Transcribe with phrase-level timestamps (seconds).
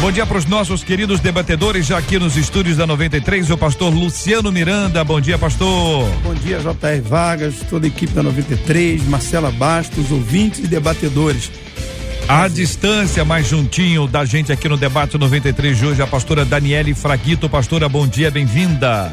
[0.00, 3.92] Bom dia para os nossos queridos debatedores, já aqui nos estúdios da 93, o pastor
[3.92, 5.02] Luciano Miranda.
[5.02, 6.08] Bom dia, pastor.
[6.22, 7.00] Bom dia, J.R.
[7.00, 11.50] Vargas, toda a equipe da 93, Marcela Bastos, ouvintes e debatedores.
[12.28, 16.94] À distância, mais juntinho da gente aqui no debate 93 de hoje, a pastora Daniele
[16.94, 17.48] Fraguito.
[17.48, 19.12] Pastora, bom dia, bem-vinda.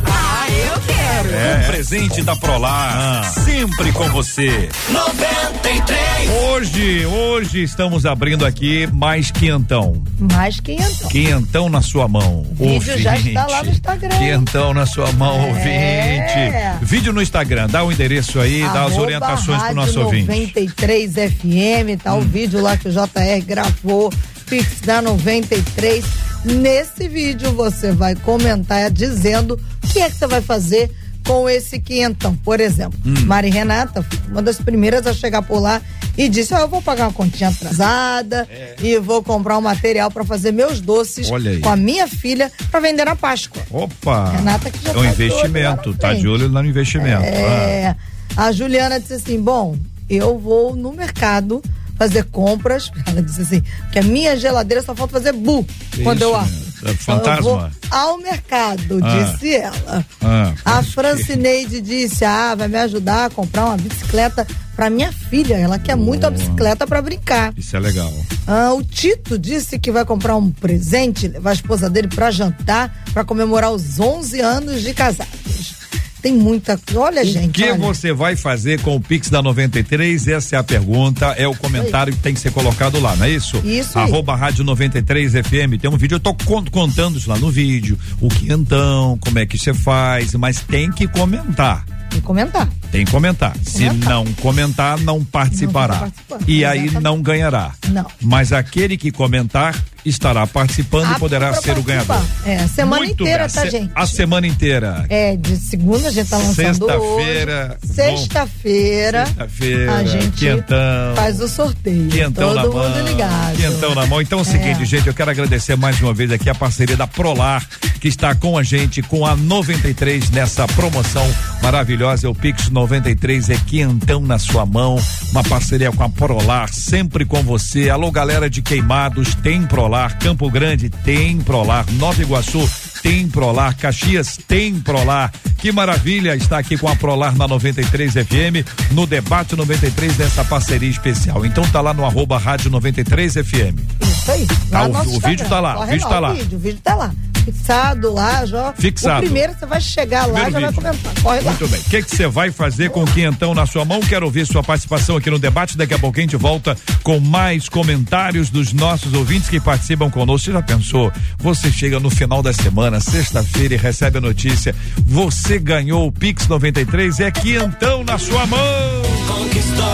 [0.04, 1.34] Ah, eu quero.
[1.34, 1.56] É.
[1.56, 3.22] Um presente da Prolar, ah.
[3.24, 4.68] sempre com você.
[4.90, 6.12] 93.
[6.44, 10.02] Hoje, hoje estamos abrindo aqui mais quinhentão.
[10.18, 11.08] Mais quinhentão.
[11.08, 12.46] Quinhentão na sua mão.
[12.58, 13.02] O vídeo ouvinte.
[13.02, 14.18] já está lá no Instagram.
[14.18, 15.48] Quinhentão na sua mão, é.
[15.48, 16.84] ouvinte.
[16.84, 20.26] Vídeo no Instagram, dá o um endereço aí, Arroba dá as orientações pro nosso ouvinte.
[20.26, 22.18] 93 FM, tá hum.
[22.18, 24.12] o vídeo lá que o JR gravou,
[24.46, 26.04] Pix da 93.
[26.44, 30.90] Nesse vídeo você vai comentar dizendo o que é que você vai fazer
[31.24, 32.36] com esse quinhentão.
[32.36, 33.14] Por exemplo, hum.
[33.26, 35.80] Mari Renata, uma das primeiras a chegar por lá
[36.16, 38.74] e disse: oh, eu vou pagar uma continha atrasada é.
[38.82, 41.28] e vou comprar um material para fazer meus doces
[41.62, 43.62] com a minha filha para vender na Páscoa.
[43.70, 44.30] Opa!
[44.30, 47.22] Renata que já é um investimento, tá de olho no investimento.
[47.24, 47.88] É.
[47.88, 47.96] Ah.
[48.36, 49.76] A Juliana disse assim: bom,
[50.08, 51.62] eu vou no mercado
[51.96, 52.90] fazer compras.
[53.06, 53.62] Ela disse assim,
[53.92, 56.72] que a minha geladeira só falta fazer bu Isso, quando eu abro.
[56.84, 57.70] É fantasma.
[57.90, 59.08] ao mercado, ah.
[59.08, 60.04] disse ela.
[60.20, 64.44] Ah, a Francineide disse: Ah, vai me ajudar a comprar uma bicicleta
[64.74, 65.54] para minha filha.
[65.54, 66.04] Ela quer Boa.
[66.04, 67.54] muito a bicicleta para brincar.
[67.56, 68.12] Isso é legal.
[68.48, 73.04] Ah, o Tito disse que vai comprar um presente, levar a esposa dele para jantar,
[73.12, 75.81] para comemorar os 11 anos de casados.
[76.22, 76.80] Tem muita.
[76.94, 77.48] Olha, o gente.
[77.48, 77.78] O que olha.
[77.78, 80.28] você vai fazer com o Pix da 93?
[80.28, 81.26] Essa é a pergunta.
[81.36, 83.60] É o comentário que tem que ser colocado lá, não é isso?
[83.64, 83.98] Isso.
[83.98, 85.80] Arroba Rádio 93 FM.
[85.80, 86.32] Tem um vídeo, eu tô
[86.70, 87.98] contando isso lá no vídeo.
[88.20, 91.84] O que então, como é que você faz, mas tem que comentar.
[92.12, 92.68] Tem que comentar.
[92.92, 93.56] Tem que comentar.
[93.64, 96.10] Se não comentar, não participará.
[96.28, 97.72] Não e aí não ganhará.
[97.88, 98.06] Não.
[98.20, 102.20] Mas aquele que comentar estará participando e poderá ser o ganhador.
[102.44, 103.54] É, a semana Muito inteira, bem.
[103.54, 103.90] tá, gente?
[103.94, 105.06] A semana inteira.
[105.08, 107.76] É, de segunda a gente tá lançando Sexta-feira.
[107.84, 109.26] Sexta-feira.
[109.26, 111.14] Sexta-feira, A gente quentão.
[111.16, 112.08] faz o sorteio.
[112.08, 112.88] Quentão na Todo mão.
[112.88, 113.56] mundo ligado.
[113.56, 114.20] Quentão na mão.
[114.20, 114.84] Então é o seguinte, É.
[114.84, 117.64] gente, eu quero agradecer mais uma vez aqui a parceria da Prolar,
[118.00, 121.26] que está com a gente, com a 93 nessa promoção
[121.62, 122.28] maravilhosa.
[122.28, 124.98] O Pix 93 é quentão na sua mão.
[125.30, 127.88] Uma parceria com a Prolar, sempre com você.
[127.90, 129.91] Alô, galera de Queimados, tem Prolar.
[130.18, 131.84] Campo Grande, tem Prolar.
[131.98, 132.66] Nova Iguaçu,
[133.02, 133.76] tem Prolar.
[133.76, 135.32] Caxias, tem Prolar.
[135.58, 140.88] Que maravilha estar aqui com a Prolar na 93 FM, no debate 93 dessa parceria
[140.90, 141.44] especial.
[141.46, 143.78] Então tá lá no arroba rádio 93 FM.
[144.00, 144.46] Isso aí.
[144.70, 146.30] Tá, o- o vídeo tá lá, o vídeo tá lá.
[146.32, 147.12] O vídeo, o vídeo tá lá.
[147.44, 148.72] Fixado lá, já.
[148.74, 149.18] Fixado.
[149.18, 150.82] O primeiro você vai chegar lá Primeiro já vídeo.
[150.82, 151.22] vai comentar.
[151.24, 151.50] Corre lá.
[151.50, 151.80] Muito bem.
[151.80, 153.98] O que você vai fazer com o quentão na sua mão?
[154.00, 155.76] Quero ouvir sua participação aqui no debate.
[155.76, 160.46] Daqui a pouco a gente volta com mais comentários dos nossos ouvintes que participam conosco.
[160.46, 161.12] Você já pensou?
[161.38, 164.74] Você chega no final da semana, sexta-feira, e recebe a notícia.
[165.06, 167.20] Você ganhou o Pix 93.
[167.20, 169.02] É quentão na sua mão.
[169.26, 169.84] Conquistou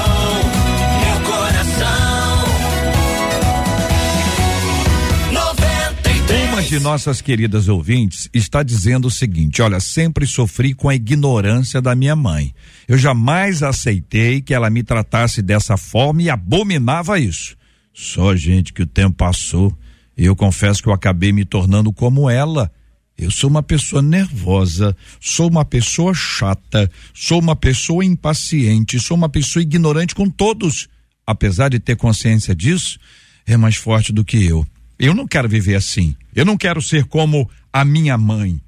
[1.01, 2.49] meu coração.
[5.33, 6.53] 93.
[6.53, 11.81] Uma de nossas queridas ouvintes está dizendo o seguinte: olha, sempre sofri com a ignorância
[11.81, 12.55] da minha mãe.
[12.87, 17.57] Eu jamais aceitei que ela me tratasse dessa forma e abominava isso.
[17.93, 19.77] Só, gente, que o tempo passou.
[20.17, 22.71] Eu confesso que eu acabei me tornando como ela.
[23.19, 29.29] Eu sou uma pessoa nervosa, sou uma pessoa chata, sou uma pessoa impaciente, sou uma
[29.29, 30.89] pessoa ignorante com todos.
[31.27, 32.97] Apesar de ter consciência disso,
[33.45, 34.65] é mais forte do que eu.
[34.97, 36.15] Eu não quero viver assim.
[36.33, 38.61] Eu não quero ser como a minha mãe.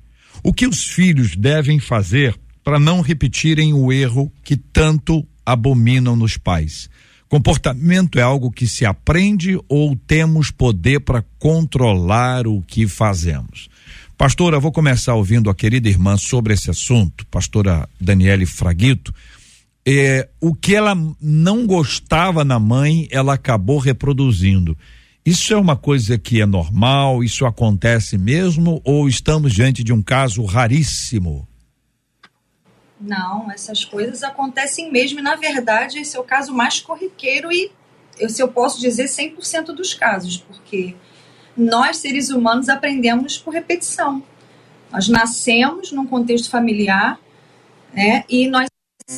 [0.42, 6.36] O que os filhos devem fazer para não repetirem o erro que tanto abominam nos
[6.36, 6.90] pais?
[7.28, 13.68] Comportamento é algo que se aprende ou temos poder para controlar o que fazemos?
[14.20, 19.14] Pastora, vou começar ouvindo a querida irmã sobre esse assunto, pastora Daniele Fraguito.
[19.82, 24.76] É, o que ela não gostava na mãe, ela acabou reproduzindo.
[25.24, 27.24] Isso é uma coisa que é normal?
[27.24, 28.82] Isso acontece mesmo?
[28.84, 31.48] Ou estamos diante de um caso raríssimo?
[33.00, 37.72] Não, essas coisas acontecem mesmo e, na verdade, esse é o caso mais corriqueiro e,
[38.28, 40.94] se eu posso dizer, 100% dos casos, porque
[41.56, 44.22] nós, seres humanos, aprendemos por repetição.
[44.92, 47.18] Nós nascemos num contexto familiar
[47.92, 48.68] né, e nós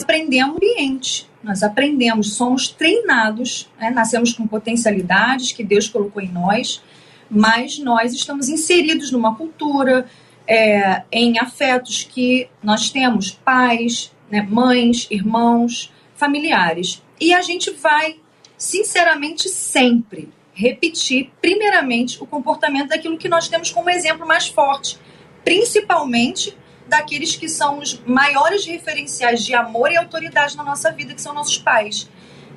[0.01, 1.31] aprendemos ambiente.
[1.43, 6.83] Nós aprendemos, somos treinados, né, nascemos com potencialidades que Deus colocou em nós,
[7.29, 10.07] mas nós estamos inseridos numa cultura,
[10.47, 17.03] é, em afetos que nós temos pais, né, mães, irmãos, familiares.
[17.21, 18.17] E a gente vai,
[18.57, 24.99] sinceramente, sempre repetir, primeiramente, o comportamento daquilo que nós temos como exemplo mais forte,
[25.45, 26.57] principalmente
[26.87, 31.33] daqueles que são os maiores referenciais de amor e autoridade na nossa vida, que são
[31.33, 32.09] nossos pais.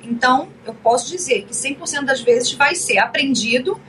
[0.02, 3.80] Então, eu posso dizer que 100% das vezes vai ser aprendido,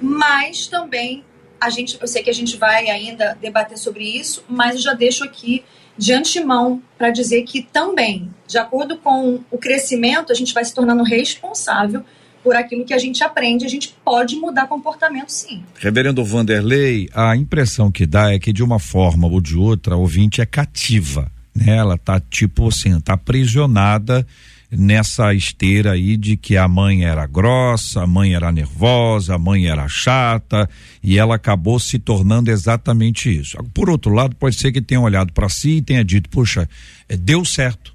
[0.00, 1.24] mas também
[1.60, 4.94] a gente, eu sei que a gente vai ainda debater sobre isso, mas eu já
[4.94, 5.64] deixo aqui
[5.96, 10.74] de antemão para dizer que também, de acordo com o crescimento, a gente vai se
[10.74, 12.04] tornando responsável
[12.42, 15.62] por aquilo que a gente aprende, a gente pode mudar comportamento sim.
[15.78, 19.98] Reverendo Vanderlei, a impressão que dá é que de uma forma ou de outra a
[19.98, 21.76] ouvinte é cativa, né?
[21.76, 24.26] Ela tá tipo assim, tá aprisionada
[24.70, 29.66] nessa esteira aí de que a mãe era grossa, a mãe era nervosa, a mãe
[29.66, 30.68] era chata
[31.02, 33.58] e ela acabou se tornando exatamente isso.
[33.74, 36.68] Por outro lado, pode ser que tenha olhado para si e tenha dito, puxa,
[37.06, 37.92] eh, deu certo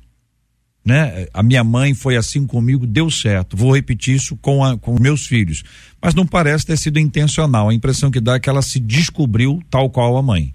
[0.88, 1.28] né?
[1.34, 3.58] A minha mãe foi assim comigo, deu certo.
[3.58, 5.62] Vou repetir isso com, a, com meus filhos.
[6.02, 7.68] Mas não parece ter sido intencional.
[7.68, 10.54] A impressão que dá é que ela se descobriu tal qual a mãe.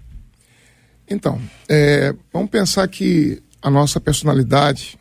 [1.07, 4.97] Então, é, vamos pensar que a nossa personalidade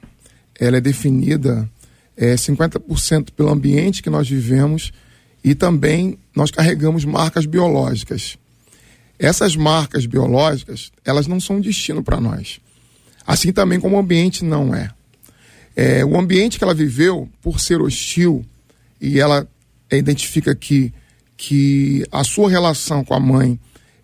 [0.60, 1.66] ela é definida
[2.14, 4.92] é, 50% pelo ambiente que nós vivemos
[5.42, 8.36] e também nós carregamos marcas biológicas.
[9.18, 12.60] Essas marcas biológicas, elas não são um destino para nós.
[13.26, 14.90] Assim também como o ambiente não é.
[15.74, 16.04] É.
[16.04, 18.44] O ambiente que ela viveu, por ser hostil,
[19.00, 19.46] e ela
[19.90, 20.92] identifica que,
[21.36, 23.58] que a sua relação com a mãe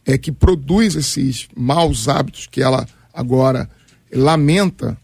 [0.05, 3.69] é que produz esses maus hábitos que ela agora
[4.13, 4.97] lamenta,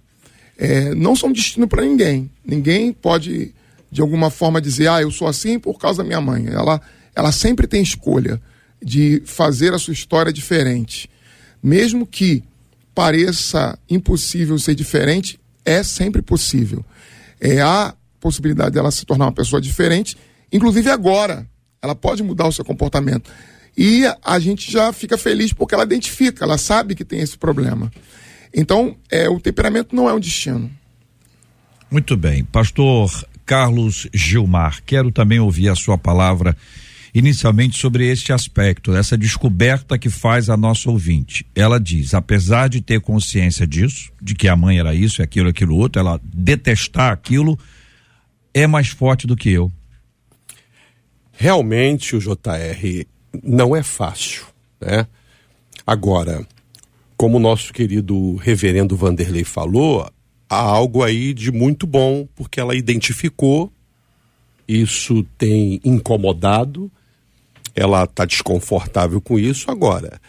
[0.56, 2.30] é, não são destino para ninguém.
[2.44, 3.54] Ninguém pode,
[3.90, 6.46] de alguma forma, dizer, ah, eu sou assim por causa da minha mãe.
[6.46, 6.80] Ela,
[7.14, 8.40] ela sempre tem escolha
[8.82, 11.10] de fazer a sua história diferente.
[11.62, 12.42] Mesmo que
[12.94, 16.84] pareça impossível ser diferente, é sempre possível.
[17.40, 20.16] É, há possibilidade dela se tornar uma pessoa diferente,
[20.52, 21.46] inclusive agora.
[21.82, 23.30] ela pode mudar o seu comportamento.
[23.76, 27.92] E a, gente já fica feliz porque ela identifica, ela sabe que tem esse problema.
[28.54, 30.70] Então, é, o temperamento não é um destino.
[31.90, 32.44] Muito bem.
[32.44, 33.10] Pastor
[33.44, 36.56] Carlos Gilmar, quero também ouvir a sua palavra
[37.14, 41.46] inicialmente sobre este aspecto, essa descoberta que faz a nossa ouvinte.
[41.54, 45.76] Ela diz, apesar de ter consciência disso, de que a mãe era isso, aquilo, aquilo
[45.76, 47.56] outro, ela detestar aquilo,
[48.52, 49.70] é mais forte do que eu.
[51.32, 53.06] Realmente o JR
[53.42, 54.44] não é fácil,
[54.80, 55.06] né?
[55.86, 56.44] Agora,
[57.16, 60.10] como o nosso querido reverendo Vanderlei falou,
[60.48, 63.72] há algo aí de muito bom, porque ela identificou,
[64.66, 66.90] isso tem incomodado,
[67.74, 69.70] ela está desconfortável com isso.
[69.70, 70.20] Agora,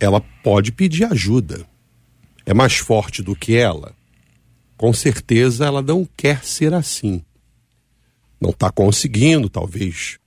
[0.00, 1.66] ela pode pedir ajuda.
[2.46, 3.94] É mais forte do que ela?
[4.76, 7.22] Com certeza ela não quer ser assim.
[8.40, 10.18] Não está conseguindo, talvez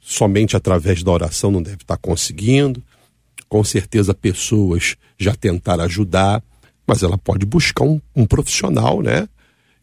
[0.00, 2.82] somente através da oração não deve estar tá conseguindo.
[3.48, 6.42] Com certeza pessoas já tentaram ajudar,
[6.86, 9.28] mas ela pode buscar um, um profissional, né?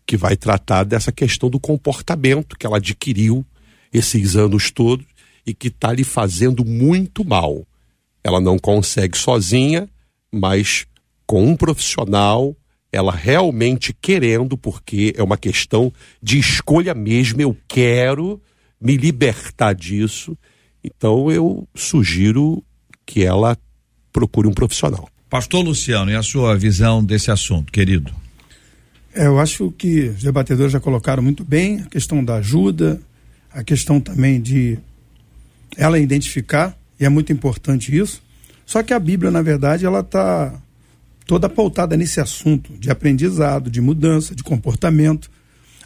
[0.05, 3.45] Que vai tratar dessa questão do comportamento que ela adquiriu
[3.93, 5.12] esses anos todos
[5.45, 7.65] e que está lhe fazendo muito mal.
[8.23, 9.89] Ela não consegue sozinha,
[10.31, 10.85] mas
[11.25, 12.55] com um profissional,
[12.91, 18.41] ela realmente querendo, porque é uma questão de escolha mesmo, eu quero
[18.79, 20.37] me libertar disso.
[20.83, 22.63] Então eu sugiro
[23.05, 23.57] que ela
[24.11, 25.09] procure um profissional.
[25.29, 28.13] Pastor Luciano, e a sua visão desse assunto, querido?
[29.15, 33.01] É, eu acho que os debatedores já colocaram muito bem a questão da ajuda,
[33.51, 34.77] a questão também de
[35.77, 38.21] ela identificar, e é muito importante isso.
[38.65, 40.53] Só que a Bíblia, na verdade, ela está
[41.25, 45.29] toda pautada nesse assunto de aprendizado, de mudança, de comportamento.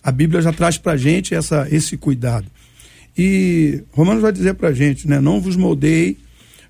[0.04, 2.46] A Bíblia já traz para gente essa, esse cuidado.
[3.18, 5.20] E Romanos vai dizer para gente, né?
[5.20, 6.18] Não vos moldei,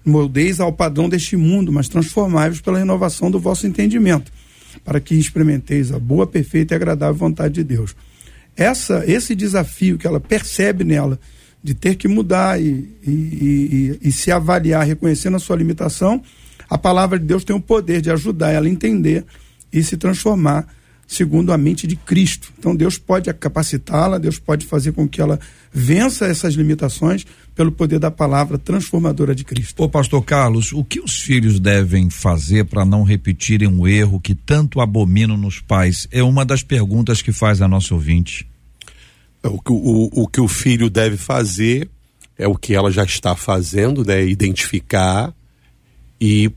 [0.05, 4.31] moldeis ao padrão deste mundo, mas transformai-vos pela renovação do vosso entendimento,
[4.83, 7.95] para que experimenteis a boa, perfeita e agradável vontade de Deus.
[8.55, 11.19] Essa, esse desafio que ela percebe nela
[11.67, 16.23] de ter que mudar e, e, e, e, se avaliar, reconhecendo a sua limitação,
[16.69, 19.25] a palavra de Deus tem o poder de ajudar ela a entender
[19.71, 20.65] e se transformar
[21.05, 22.53] segundo a mente de Cristo.
[22.57, 25.37] Então Deus pode capacitá-la, Deus pode fazer com que ela
[25.73, 29.83] vença essas limitações pelo poder da palavra transformadora de Cristo.
[29.83, 34.33] Ô pastor Carlos, o que os filhos devem fazer para não repetirem um erro que
[34.33, 36.07] tanto abominam nos pais?
[36.13, 38.47] É uma das perguntas que faz a nossa ouvinte.
[39.49, 41.89] O, o, o que o filho deve fazer
[42.37, 44.23] é o que ela já está fazendo, né?
[44.23, 45.33] Identificar
[46.19, 46.51] e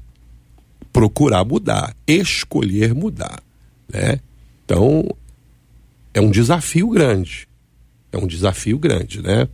[0.92, 3.42] procurar mudar, escolher mudar,
[3.92, 4.20] né?
[4.64, 5.04] Então,
[6.12, 7.48] é um desafio grande.
[8.12, 9.48] É um desafio grande, né?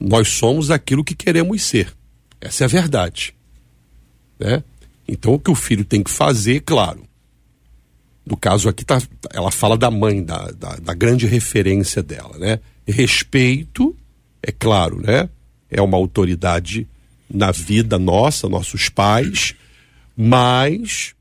[0.00, 1.94] Nós somos aquilo que queremos ser.
[2.40, 3.34] Essa é a verdade,
[4.38, 4.62] né?
[5.06, 7.07] Então, o que o filho tem que fazer, claro,
[8.28, 9.00] no caso aqui, tá,
[9.32, 12.60] ela fala da mãe, da, da, da grande referência dela, né?
[12.86, 13.96] Respeito,
[14.42, 15.28] é claro, né?
[15.70, 16.86] É uma autoridade
[17.32, 19.54] na vida nossa, nossos pais,
[20.16, 21.14] mas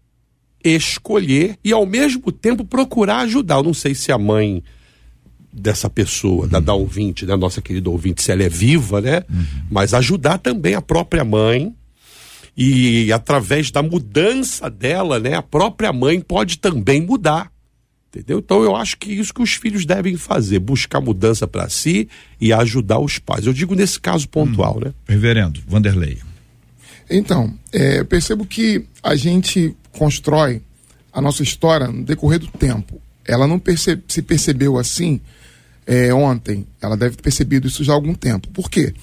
[0.64, 3.56] escolher e ao mesmo tempo procurar ajudar.
[3.56, 4.64] Eu não sei se a mãe
[5.52, 6.50] dessa pessoa, uhum.
[6.50, 9.24] da, da ouvinte, da nossa querida ouvinte, se ela é viva, né?
[9.30, 9.46] Uhum.
[9.72, 11.74] Mas ajudar também a própria mãe
[12.58, 17.52] e através da mudança dela, né, a própria mãe pode também mudar.
[18.10, 18.40] Entendeu?
[18.40, 22.10] Então eu acho que isso que os filhos devem fazer, buscar mudança para si
[22.42, 23.46] e ajudar os pais.
[23.46, 24.86] Eu digo nesse caso pontual, hum.
[24.86, 24.94] né?
[25.08, 26.18] Reverendo Vanderlei.
[27.10, 30.62] Então, é, eu percebo que a gente constrói
[31.14, 33.00] a nossa história no decorrer do tempo.
[33.26, 35.22] Ela não percebe, se percebeu assim
[35.86, 38.50] é, ontem, ela deve ter percebido isso já há algum tempo.
[38.50, 38.94] Por quê?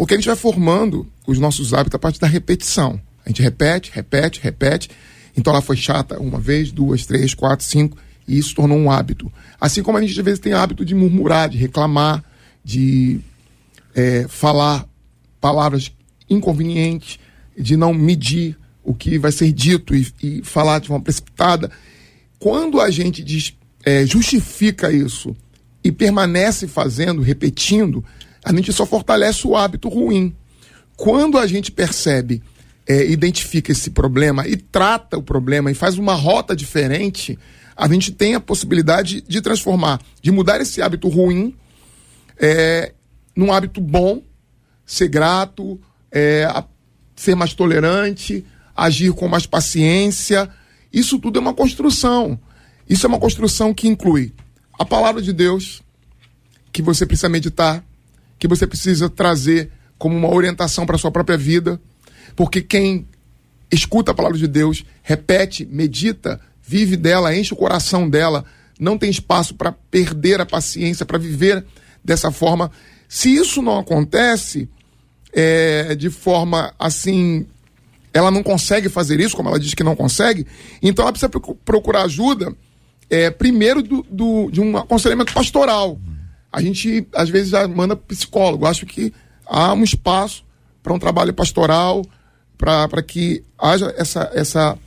[0.00, 2.98] Porque a gente vai formando os nossos hábitos a partir da repetição.
[3.22, 4.88] A gente repete, repete, repete.
[5.36, 9.30] Então ela foi chata uma vez, duas, três, quatro, cinco, e isso tornou um hábito.
[9.60, 12.24] Assim como a gente às vezes tem hábito de murmurar, de reclamar,
[12.64, 13.20] de
[13.94, 14.88] é, falar
[15.38, 15.92] palavras
[16.30, 17.18] inconvenientes,
[17.54, 21.70] de não medir o que vai ser dito e, e falar de forma precipitada.
[22.38, 23.54] Quando a gente diz,
[23.84, 25.36] é, justifica isso
[25.84, 28.02] e permanece fazendo, repetindo,
[28.44, 30.34] a gente só fortalece o hábito ruim.
[30.96, 32.42] Quando a gente percebe,
[32.86, 37.38] é, identifica esse problema e trata o problema e faz uma rota diferente,
[37.76, 41.54] a gente tem a possibilidade de transformar, de mudar esse hábito ruim
[42.38, 42.92] é,
[43.36, 44.22] num hábito bom,
[44.84, 45.80] ser grato,
[46.10, 46.46] é,
[47.14, 48.44] ser mais tolerante,
[48.74, 50.48] agir com mais paciência.
[50.92, 52.38] Isso tudo é uma construção.
[52.88, 54.32] Isso é uma construção que inclui
[54.78, 55.82] a palavra de Deus,
[56.72, 57.84] que você precisa meditar,
[58.40, 61.78] que você precisa trazer como uma orientação para sua própria vida,
[62.34, 63.06] porque quem
[63.70, 68.44] escuta a palavra de Deus, repete, medita, vive dela, enche o coração dela,
[68.78, 71.64] não tem espaço para perder a paciência, para viver
[72.02, 72.70] dessa forma.
[73.06, 74.68] Se isso não acontece
[75.34, 77.46] é, de forma assim,
[78.12, 80.46] ela não consegue fazer isso, como ela diz que não consegue,
[80.82, 81.30] então ela precisa
[81.62, 82.56] procurar ajuda,
[83.10, 85.98] é, primeiro do, do, de um aconselhamento pastoral.
[86.52, 88.66] A gente, às vezes, já manda psicólogo.
[88.66, 89.12] Acho que
[89.46, 90.44] há um espaço
[90.82, 92.04] para um trabalho pastoral,
[92.56, 94.78] para que haja essa, essa,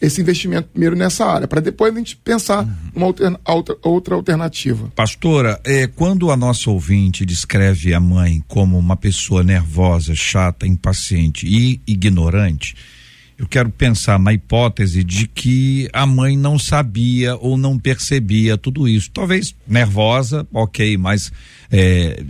[0.00, 2.72] esse investimento primeiro nessa área, para depois a gente pensar uhum.
[2.94, 4.90] uma outra, outra alternativa.
[4.94, 11.46] Pastora, é, quando a nossa ouvinte descreve a mãe como uma pessoa nervosa, chata, impaciente
[11.46, 12.76] e ignorante,
[13.38, 18.88] eu quero pensar na hipótese de que a mãe não sabia ou não percebia tudo
[18.88, 19.10] isso.
[19.12, 21.32] Talvez nervosa, ok, mas
[21.70, 22.20] é,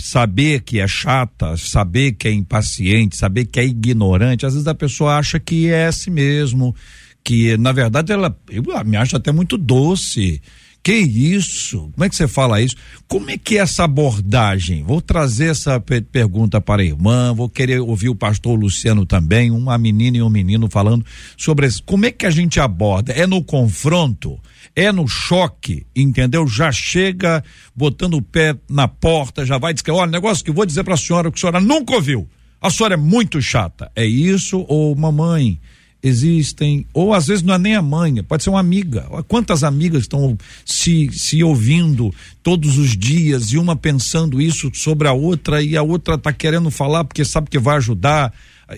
[0.00, 4.74] saber que é chata, saber que é impaciente, saber que é ignorante, às vezes a
[4.74, 6.74] pessoa acha que é assim mesmo,
[7.22, 10.42] que na verdade ela eu me acho até muito doce
[10.82, 11.90] que isso?
[11.92, 12.74] Como é que você fala isso?
[13.06, 14.82] Como é que é essa abordagem?
[14.82, 19.76] Vou trazer essa pergunta para a irmã, vou querer ouvir o pastor Luciano também, uma
[19.76, 21.04] menina e um menino falando
[21.36, 21.82] sobre isso.
[21.84, 23.12] Como é que a gente aborda?
[23.12, 24.38] É no confronto?
[24.74, 26.46] É no choque, entendeu?
[26.46, 27.44] Já chega
[27.76, 30.94] botando o pé na porta, já vai dizer, olha, negócio que eu vou dizer para
[30.94, 32.26] a senhora que a senhora nunca ouviu.
[32.60, 33.90] A senhora é muito chata.
[33.96, 35.58] É isso ou mamãe?
[36.02, 39.02] Existem, ou às vezes não é nem a mãe, pode ser uma amiga.
[39.28, 45.12] Quantas amigas estão se, se ouvindo todos os dias e uma pensando isso sobre a
[45.12, 48.32] outra e a outra está querendo falar porque sabe que vai ajudar.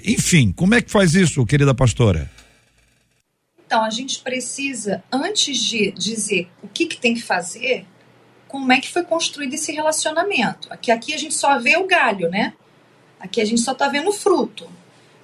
[0.05, 2.31] Enfim, como é que faz isso, querida pastora?
[3.65, 7.87] Então, a gente precisa, antes de dizer o que, que tem que fazer,
[8.47, 10.69] como é que foi construído esse relacionamento.
[10.71, 12.53] Aqui, aqui a gente só vê o galho, né?
[13.19, 14.69] Aqui a gente só está vendo o fruto.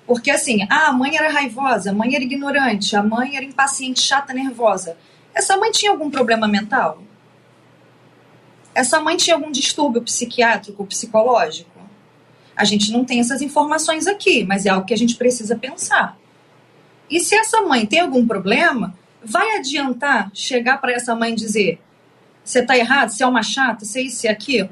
[0.08, 4.00] Porque assim, ah, a mãe era raivosa, a mãe era ignorante, a mãe era impaciente,
[4.00, 4.96] chata, nervosa.
[5.34, 7.02] Essa mãe tinha algum problema mental?
[8.74, 11.78] Essa mãe tinha algum distúrbio psiquiátrico, psicológico?
[12.56, 16.16] A gente não tem essas informações aqui, mas é algo que a gente precisa pensar.
[17.10, 21.82] E se essa mãe tem algum problema, vai adiantar chegar para essa mãe e dizer:
[22.42, 24.70] você está errado, você é uma chata, você é isso e aquilo?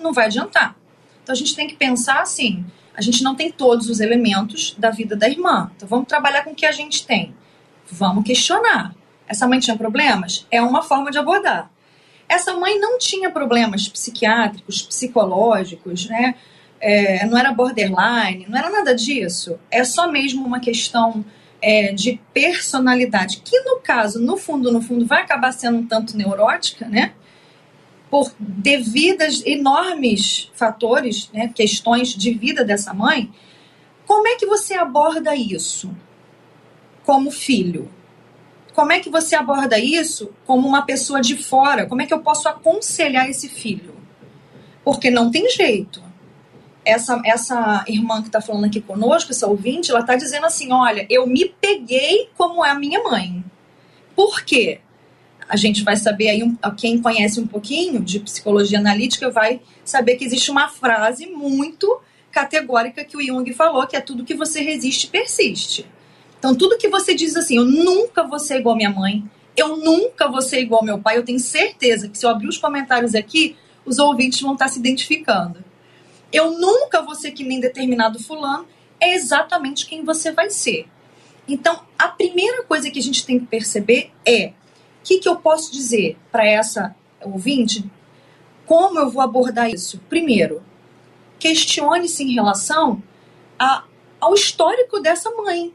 [0.00, 0.74] Não vai adiantar.
[1.22, 2.64] Então a gente tem que pensar assim:
[2.98, 5.70] a gente não tem todos os elementos da vida da irmã.
[5.76, 7.32] Então vamos trabalhar com o que a gente tem.
[7.88, 8.92] Vamos questionar.
[9.28, 10.44] Essa mãe tinha problemas?
[10.50, 11.70] É uma forma de abordar.
[12.28, 16.34] Essa mãe não tinha problemas psiquiátricos, psicológicos, né?
[16.80, 19.60] É, não era borderline, não era nada disso.
[19.70, 21.24] É só mesmo uma questão
[21.62, 26.16] é, de personalidade, que no caso, no fundo, no fundo, vai acabar sendo um tanto
[26.16, 27.12] neurótica, né?
[28.10, 33.30] Por devidas enormes fatores, né, questões de vida dessa mãe,
[34.06, 35.94] como é que você aborda isso
[37.04, 37.90] como filho?
[38.74, 41.86] Como é que você aborda isso como uma pessoa de fora?
[41.86, 43.94] Como é que eu posso aconselhar esse filho?
[44.84, 46.02] Porque não tem jeito.
[46.84, 51.06] Essa, essa irmã que está falando aqui conosco, essa ouvinte, ela está dizendo assim: olha,
[51.10, 53.44] eu me peguei como é a minha mãe.
[54.14, 54.80] Por quê?
[55.48, 60.16] A gente vai saber aí, um, quem conhece um pouquinho de psicologia analítica vai saber
[60.16, 64.60] que existe uma frase muito categórica que o Jung falou, que é tudo que você
[64.60, 65.86] resiste persiste.
[66.38, 69.24] Então, tudo que você diz assim, eu nunca vou ser igual minha mãe,
[69.56, 72.58] eu nunca vou ser igual meu pai, eu tenho certeza que se eu abrir os
[72.58, 75.64] comentários aqui, os ouvintes vão estar se identificando.
[76.32, 78.66] Eu nunca vou ser que nem determinado fulano,
[79.00, 80.86] é exatamente quem você vai ser.
[81.48, 84.52] Então, a primeira coisa que a gente tem que perceber é
[85.08, 87.82] que, que eu posso dizer para essa ouvinte?
[88.66, 89.98] Como eu vou abordar isso?
[90.06, 90.62] Primeiro,
[91.38, 93.02] questione-se em relação
[93.58, 93.84] a,
[94.20, 95.72] ao histórico dessa mãe.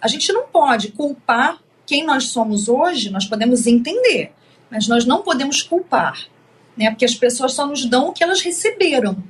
[0.00, 4.32] A gente não pode culpar quem nós somos hoje, nós podemos entender,
[4.70, 6.28] mas nós não podemos culpar,
[6.74, 6.88] né?
[6.90, 9.22] Porque as pessoas só nos dão o que elas receberam.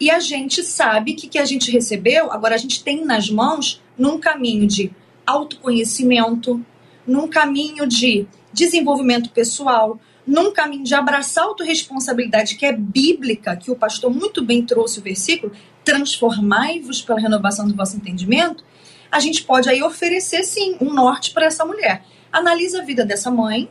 [0.00, 3.80] E a gente sabe que que a gente recebeu, agora a gente tem nas mãos
[3.96, 4.90] num caminho de
[5.24, 6.64] autoconhecimento,
[7.06, 13.70] num caminho de desenvolvimento pessoal, num caminho de abraçar a autorresponsabilidade que é bíblica, que
[13.70, 15.52] o pastor muito bem trouxe o versículo,
[15.84, 18.64] transformai-vos pela renovação do vosso entendimento,
[19.10, 22.04] a gente pode aí oferecer sim um norte para essa mulher.
[22.32, 23.70] Analisa a vida dessa mãe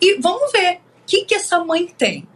[0.00, 2.28] e vamos ver o que, que essa mãe tem,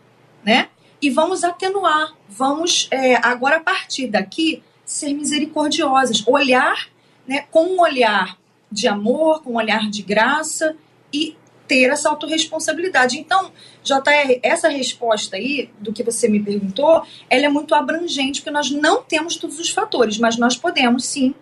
[0.44, 0.68] né?
[1.01, 6.88] E vamos atenuar, vamos é, agora a partir daqui ser misericordiosas, olhar
[7.27, 8.39] né, com um olhar
[8.70, 10.76] de amor, com um olhar de graça
[11.12, 13.18] e ter essa autorresponsabilidade.
[13.18, 13.52] Então,
[13.85, 18.70] JR, essa resposta aí, do que você me perguntou, ela é muito abrangente, porque nós
[18.70, 21.35] não temos todos os fatores, mas nós podemos sim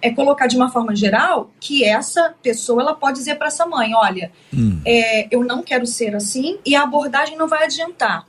[0.00, 3.94] é colocar de uma forma geral que essa pessoa ela pode dizer para essa mãe,
[3.94, 4.78] olha, Hum.
[4.84, 8.26] é, eu não quero ser assim e a abordagem não vai adiantar.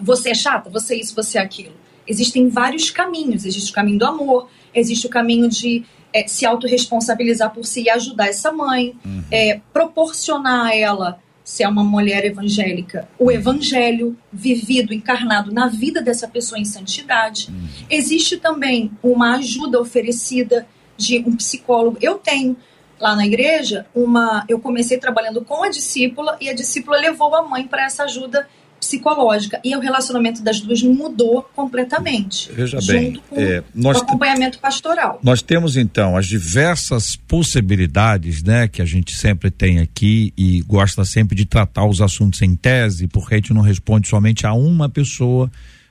[0.00, 1.74] Você é chata, você é isso, você é aquilo.
[2.04, 3.44] Existem vários caminhos.
[3.44, 7.90] Existe o caminho do amor, existe o caminho de é, se autorresponsabilizar por si e
[7.90, 8.94] ajudar essa mãe,
[9.32, 16.00] é, proporcionar a ela, se é uma mulher evangélica, o evangelho vivido, encarnado na vida
[16.00, 17.48] dessa pessoa em santidade.
[17.90, 21.98] Existe também uma ajuda oferecida de um psicólogo.
[22.00, 22.56] Eu tenho
[22.98, 24.44] lá na igreja uma.
[24.48, 28.48] Eu comecei trabalhando com a discípula e a discípula levou a mãe para essa ajuda
[28.84, 32.50] psicológica e o relacionamento das duas mudou completamente.
[32.52, 35.18] Veja junto bem, com é, nós o acompanhamento pastoral.
[35.22, 41.04] Nós temos então as diversas possibilidades, né, que a gente sempre tem aqui e gosta
[41.04, 44.88] sempre de tratar os assuntos em tese, porque a gente não responde somente a uma
[44.88, 45.50] pessoa,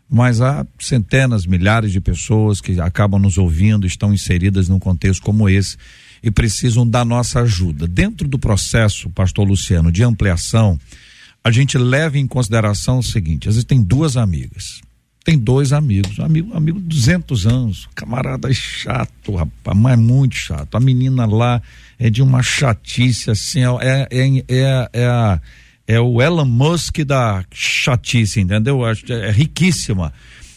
[0.10, 5.50] mas há centenas, milhares de pessoas que acabam nos ouvindo, estão inseridas num contexto como
[5.50, 5.78] esse
[6.22, 7.88] e precisam da nossa ajuda.
[7.88, 10.80] Dentro do processo, pastor Luciano, de ampliação,
[11.44, 14.82] a gente leva em consideração o seguinte: às vezes tem duas amigas,
[15.26, 19.98] tem dois amigos, um amigo, amigo de 200 anos, camarada é chato, rapaz, mas é
[19.98, 20.76] muito chato.
[20.76, 21.62] A menina lá
[22.00, 25.42] é de uma chatice assim, é, é, é, é, a-
[25.88, 28.80] é o Elon Musk da chatice, entendeu?
[29.06, 30.14] Que É riquíssima.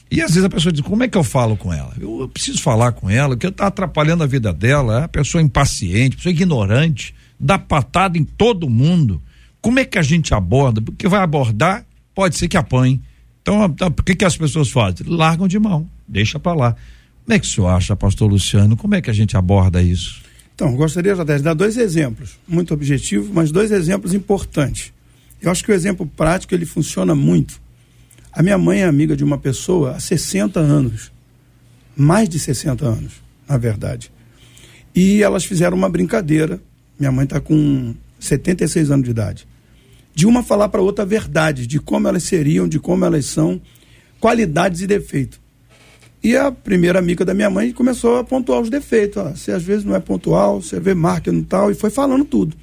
[0.09, 1.93] E às vezes a pessoa diz: como é que eu falo com ela?
[2.01, 5.43] Eu, eu preciso falar com ela, porque tá atrapalhando a vida dela, é uma pessoa
[5.43, 9.21] impaciente, pessoa ignorante, dá patada em todo mundo.
[9.67, 10.81] Como é que a gente aborda?
[10.81, 13.03] Porque vai abordar, pode ser que apanhe.
[13.43, 15.05] Então, por que, que as pessoas fazem?
[15.09, 16.77] Largam de mão, deixa pra lá.
[17.25, 18.77] Como é que o senhor acha, pastor Luciano?
[18.77, 20.23] Como é que a gente aborda isso?
[20.55, 24.93] Então, gostaria de dar dois exemplos, muito objetivos, mas dois exemplos importantes.
[25.43, 27.61] Eu acho que o exemplo prático ele funciona muito.
[28.33, 31.11] A minha mãe é amiga de uma pessoa há 60 anos,
[31.97, 33.15] mais de 60 anos,
[33.49, 34.13] na verdade.
[34.95, 36.61] E elas fizeram uma brincadeira.
[36.97, 39.49] Minha mãe está com 76 anos de idade.
[40.17, 43.61] De uma falar para outra a verdade, de como elas seriam, de como elas são,
[44.19, 45.39] qualidades e defeitos.
[46.25, 49.19] E a primeira amiga da minha mãe começou a pontuar os defeitos.
[49.23, 52.25] Ó, você às vezes não é pontual, você vê marca no tal, e foi falando
[52.25, 52.57] tudo.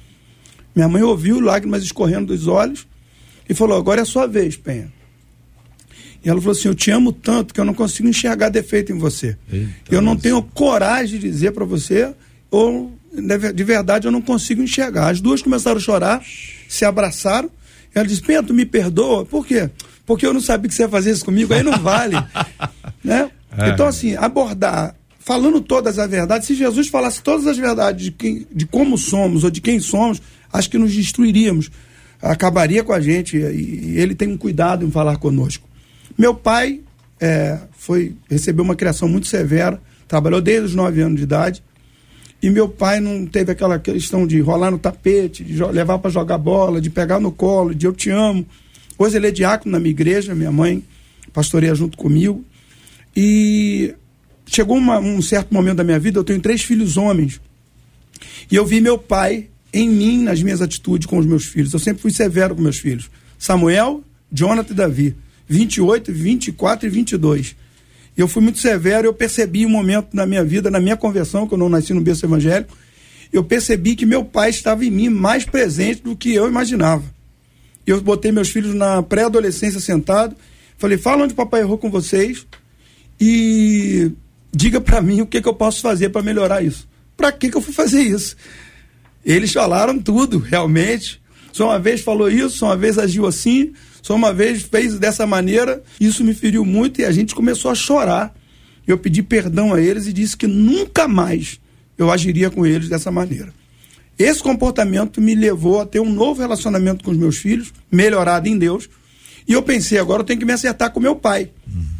[0.74, 2.88] Minha mãe ouviu lágrimas escorrendo dos olhos
[3.48, 4.92] e falou: Agora é a sua vez, Penha.
[6.24, 8.98] E ela falou assim: Eu te amo tanto que eu não consigo enxergar defeito em
[8.98, 9.36] você.
[9.94, 12.12] eu não tenho coragem de dizer para você,
[12.50, 15.10] ou de de verdade eu não consigo enxergar.
[15.10, 16.22] As duas começaram a chorar,
[16.68, 17.50] se abraçaram.
[17.94, 19.24] Ela disse: tu me perdoa?
[19.24, 19.70] Por quê?
[20.04, 22.16] Porque eu não sabia que você ia fazer isso comigo, aí não vale.
[23.02, 23.30] né?
[23.56, 23.70] É.
[23.70, 28.46] Então, assim, abordar, falando todas as verdades, se Jesus falasse todas as verdades de, quem,
[28.52, 30.20] de como somos ou de quem somos,
[30.52, 31.70] acho que nos destruiríamos.
[32.20, 35.66] Acabaria com a gente e, e ele tem um cuidado em falar conosco.
[36.16, 36.80] Meu pai
[37.20, 41.62] é, foi recebeu uma criação muito severa, trabalhou desde os 9 anos de idade.
[42.44, 46.36] E meu pai não teve aquela questão de rolar no tapete, de levar para jogar
[46.36, 48.46] bola, de pegar no colo, de eu te amo.
[48.98, 50.84] Hoje ele é diácono na minha igreja, minha mãe
[51.32, 52.44] pastoreia junto comigo.
[53.16, 53.94] E
[54.44, 57.40] chegou uma- um certo momento da minha vida, eu tenho três filhos homens.
[58.50, 61.72] E eu vi meu pai em mim, nas minhas atitudes com os meus filhos.
[61.72, 63.10] Eu sempre fui severo com meus filhos.
[63.38, 65.16] Samuel, Jonathan e Davi.
[65.48, 67.56] 28, 24 e 22.
[68.16, 71.54] Eu fui muito severo, eu percebi um momento na minha vida, na minha conversão, que
[71.54, 72.76] eu não nasci no berço evangélico,
[73.32, 77.02] eu percebi que meu pai estava em mim mais presente do que eu imaginava.
[77.86, 80.36] Eu botei meus filhos na pré-adolescência sentado,
[80.78, 82.46] falei, fala onde o papai errou com vocês
[83.20, 84.12] e
[84.52, 86.88] diga para mim o que, que eu posso fazer para melhorar isso.
[87.16, 88.36] Para que, que eu fui fazer isso?
[89.24, 91.20] Eles falaram tudo, realmente.
[91.52, 93.72] Só uma vez falou isso, só uma vez agiu assim,
[94.04, 95.82] só uma vez fez dessa maneira.
[95.98, 98.36] Isso me feriu muito e a gente começou a chorar.
[98.86, 101.58] Eu pedi perdão a eles e disse que nunca mais
[101.96, 103.50] eu agiria com eles dessa maneira.
[104.18, 108.58] Esse comportamento me levou a ter um novo relacionamento com os meus filhos, melhorado em
[108.58, 108.90] Deus.
[109.48, 111.50] E eu pensei, agora eu tenho que me acertar com meu pai.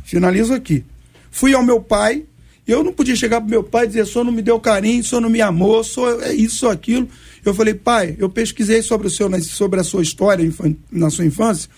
[0.04, 0.84] Finalizo aqui.
[1.30, 2.24] Fui ao meu pai,
[2.68, 5.00] eu não podia chegar pro meu pai e dizer, o senhor não me deu carinho,
[5.00, 7.08] o senhor não me amou, o senhor é isso ou aquilo.
[7.42, 10.46] Eu falei, pai, eu pesquisei sobre o seu, sobre a sua história
[10.92, 11.70] na sua infância,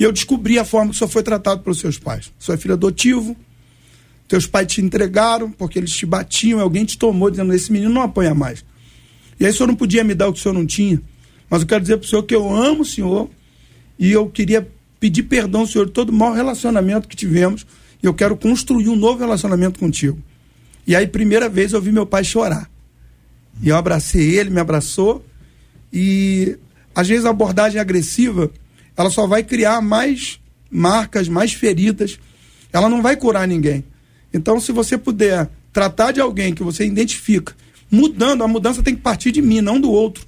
[0.00, 2.32] e eu descobri a forma que o senhor foi tratado pelos seus pais.
[2.40, 3.36] O senhor é filho adotivo,
[4.26, 8.00] teus pais te entregaram porque eles te batiam, alguém te tomou dizendo, esse menino não
[8.00, 8.64] apanha mais.
[9.38, 11.02] E aí o senhor não podia me dar o que o senhor não tinha.
[11.50, 13.28] Mas eu quero dizer para o senhor que eu amo o senhor
[13.98, 14.66] e eu queria
[14.98, 17.66] pedir perdão senhor de todo o mau relacionamento que tivemos
[18.02, 20.18] e eu quero construir um novo relacionamento contigo.
[20.86, 22.70] E aí, primeira vez, eu vi meu pai chorar.
[23.62, 25.22] E eu abracei ele, me abraçou
[25.92, 26.56] e
[26.94, 28.50] às vezes a abordagem agressiva,
[28.96, 32.18] ela só vai criar mais marcas, mais feridas.
[32.72, 33.84] Ela não vai curar ninguém.
[34.32, 37.54] Então, se você puder tratar de alguém que você identifica,
[37.90, 40.24] mudando, a mudança tem que partir de mim, não do outro.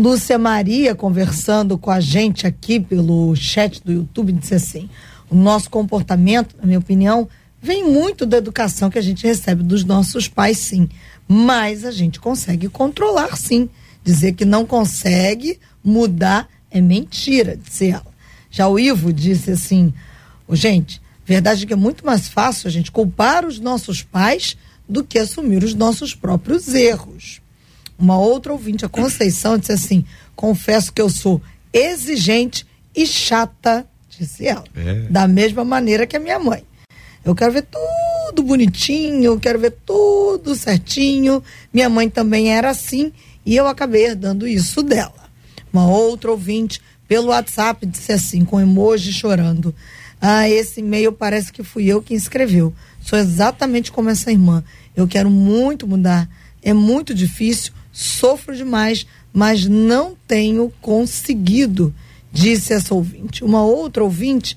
[0.00, 4.88] Lúcia Maria, conversando com a gente aqui pelo chat do YouTube, disse assim:
[5.28, 7.28] o nosso comportamento, na minha opinião,
[7.60, 10.88] vem muito da educação que a gente recebe dos nossos pais, sim.
[11.28, 13.68] Mas a gente consegue controlar, sim.
[14.02, 18.06] Dizer que não consegue mudar é mentira, disse ela.
[18.50, 19.92] Já o Ivo disse assim:
[20.48, 24.56] oh, gente, verdade é que é muito mais fácil a gente culpar os nossos pais
[24.88, 27.42] do que assumir os nossos próprios erros.
[28.00, 34.46] Uma outra ouvinte, a Conceição, disse assim: confesso que eu sou exigente e chata, disse
[34.46, 34.64] ela.
[34.74, 34.94] É.
[35.10, 36.64] Da mesma maneira que a minha mãe.
[37.22, 41.42] Eu quero ver tudo bonitinho, eu quero ver tudo certinho.
[41.72, 43.12] Minha mãe também era assim
[43.44, 45.28] e eu acabei herdando isso dela.
[45.70, 49.74] Uma outra ouvinte, pelo WhatsApp, disse assim, com emoji chorando.
[50.18, 52.74] Ah, esse e-mail parece que fui eu que escreveu.
[53.02, 54.64] Sou exatamente como essa irmã.
[54.96, 56.28] Eu quero muito mudar.
[56.62, 61.94] É muito difícil sofro demais, mas não tenho conseguido,
[62.32, 63.44] disse essa ouvinte.
[63.44, 64.56] Uma outra ouvinte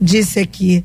[0.00, 0.84] disse aqui,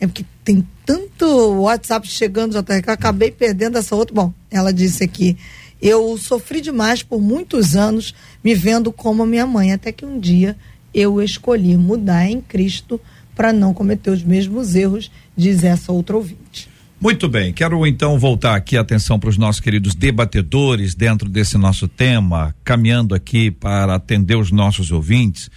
[0.00, 1.26] é porque tem tanto
[1.62, 4.14] WhatsApp chegando, já que eu acabei perdendo essa outra.
[4.14, 5.36] Bom, ela disse aqui,
[5.80, 10.18] eu sofri demais por muitos anos me vendo como a minha mãe, até que um
[10.18, 10.56] dia
[10.92, 13.00] eu escolhi mudar em Cristo
[13.34, 16.68] para não cometer os mesmos erros, diz essa outra ouvinte.
[17.00, 21.58] Muito bem, quero então voltar aqui a atenção para os nossos queridos debatedores dentro desse
[21.58, 25.50] nosso tema, caminhando aqui para atender os nossos ouvintes.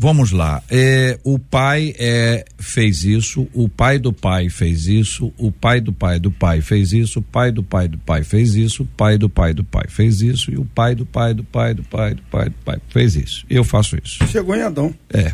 [0.00, 0.62] Vamos lá.
[0.70, 5.92] É, o pai é, fez isso, o pai do pai fez isso, o pai do
[5.92, 9.18] pai do pai fez isso, o pai do pai do pai fez isso, o pai
[9.18, 12.14] do pai do pai fez isso e o pai do pai do pai do pai
[12.14, 13.44] do pai do pai fez isso.
[13.50, 14.24] Eu faço isso.
[14.28, 14.94] Chegou em Adão.
[15.12, 15.32] É.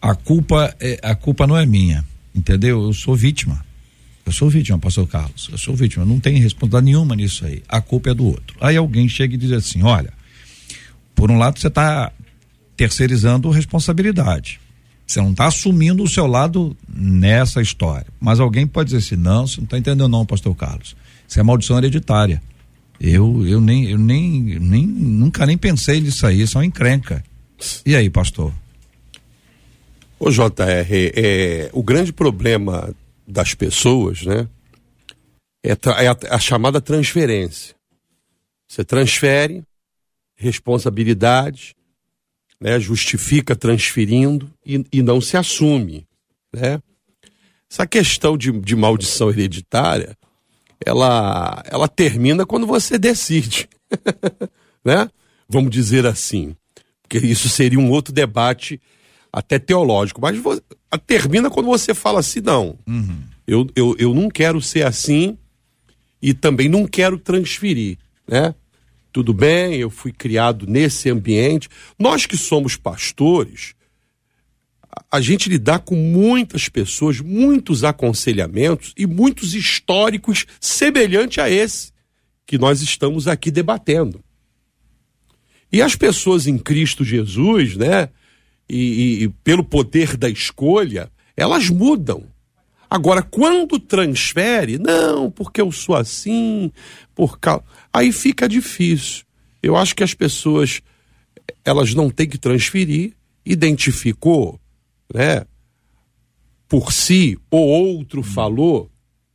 [0.00, 2.02] A culpa é, a culpa não é minha,
[2.34, 2.82] entendeu?
[2.84, 3.62] Eu sou vítima.
[4.24, 5.48] Eu sou vítima, pastor Carlos.
[5.50, 6.04] Eu sou vítima.
[6.04, 7.62] Não tem responsabilidade nenhuma nisso aí.
[7.68, 8.56] A culpa é do outro.
[8.60, 10.12] Aí alguém chega e diz assim: olha,
[11.14, 12.12] por um lado você está
[12.76, 14.60] terceirizando responsabilidade.
[15.06, 18.06] Você não está assumindo o seu lado nessa história.
[18.20, 20.94] Mas alguém pode dizer assim: não, você não está entendendo, não, pastor Carlos.
[21.26, 22.40] Isso é maldição hereditária.
[23.00, 24.30] Eu, eu, nem, eu nem,
[24.60, 27.24] nem, nunca nem pensei nisso aí, isso é uma encrenca.
[27.84, 28.52] E aí, pastor?
[30.18, 30.44] Ô, JR,
[30.92, 32.94] é, o grande problema
[33.30, 34.48] das pessoas, né?
[35.64, 37.74] É, é a, a chamada transferência.
[38.68, 39.62] Você transfere
[40.36, 41.74] responsabilidade,
[42.60, 42.78] né?
[42.80, 46.06] Justifica transferindo e, e não se assume,
[46.52, 46.80] né?
[47.70, 50.16] Essa questão de, de maldição hereditária,
[50.84, 53.68] ela, ela termina quando você decide,
[54.84, 55.08] né?
[55.48, 56.56] Vamos dizer assim,
[57.02, 58.80] porque isso seria um outro debate
[59.32, 60.40] até teológico, mas
[61.06, 63.22] termina quando você fala assim, não, uhum.
[63.46, 65.38] eu, eu, eu não quero ser assim
[66.20, 68.54] e também não quero transferir, né?
[69.12, 71.68] Tudo bem, eu fui criado nesse ambiente.
[71.98, 73.74] Nós que somos pastores,
[75.10, 81.92] a gente lidar com muitas pessoas, muitos aconselhamentos e muitos históricos semelhante a esse
[82.46, 84.22] que nós estamos aqui debatendo.
[85.72, 88.08] E as pessoas em Cristo Jesus, né?
[88.70, 92.24] E, e, pelo poder da escolha, elas mudam.
[92.88, 96.72] Agora, quando transfere, não, porque eu sou assim,
[97.14, 97.64] por causa.
[97.92, 99.24] Aí fica difícil.
[99.62, 100.82] Eu acho que as pessoas
[101.64, 103.12] elas não têm que transferir,
[103.44, 104.60] identificou,
[105.12, 105.44] né?
[106.68, 108.89] Por si, ou outro falou,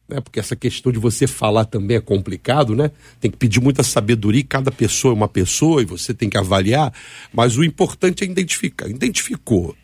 [0.08, 0.20] né?
[0.22, 2.92] Porque essa questão de você falar também é complicado, né?
[3.20, 6.94] Tem que pedir muita sabedoria, cada pessoa é uma pessoa e você tem que avaliar,
[7.34, 8.88] mas o importante é identificar.
[8.90, 9.76] Identificou,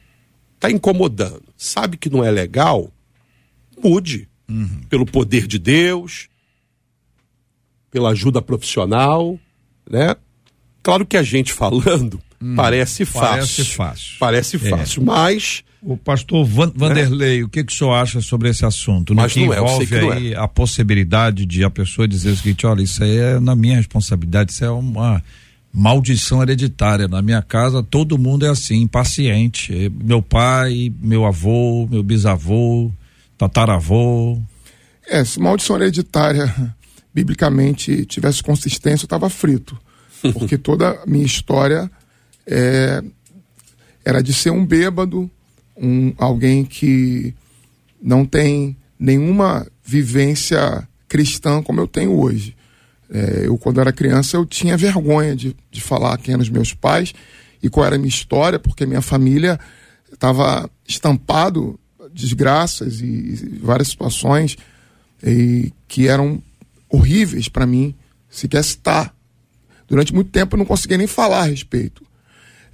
[0.59, 2.91] tá incomodando, sabe que não é legal,
[3.81, 4.27] mude.
[4.89, 6.27] Pelo poder de Deus,
[7.89, 9.39] pela ajuda profissional,
[9.89, 10.13] né?
[10.83, 12.21] Claro que a gente falando
[12.55, 13.29] parece fácil.
[13.29, 14.15] parece fácil.
[14.19, 14.59] Parece É.
[14.59, 19.15] fácil, mas O pastor Van- Vanderlei, o que, que o senhor acha sobre esse assunto?
[19.15, 22.07] No Mas que não é, eu sei envolve não aí a possibilidade de a pessoa
[22.07, 25.23] dizer o seguinte, olha, isso aí é na minha responsabilidade, isso é uma
[25.73, 27.07] maldição hereditária.
[27.07, 29.91] Na minha casa todo mundo é assim, impaciente.
[30.03, 32.91] Meu pai, meu avô, meu bisavô,
[33.35, 34.39] tataravô.
[35.07, 36.53] É, se maldição hereditária,
[37.11, 39.75] biblicamente, tivesse consistência, eu estava frito.
[40.33, 41.89] Porque toda a minha história
[42.45, 43.01] é,
[44.05, 45.27] era de ser um bêbado,
[45.75, 47.33] um, alguém que
[48.01, 52.55] não tem nenhuma vivência cristã como eu tenho hoje.
[53.09, 56.73] É, eu, quando era criança, eu tinha vergonha de, de falar quem eram os meus
[56.73, 57.13] pais
[57.61, 59.59] e qual era a minha história, porque minha família
[60.11, 61.79] estava estampado
[62.13, 64.57] desgraças e, e várias situações
[65.23, 66.41] e que eram
[66.89, 67.95] horríveis para mim
[68.29, 69.13] sequer citar.
[69.87, 72.03] Durante muito tempo eu não conseguia nem falar a respeito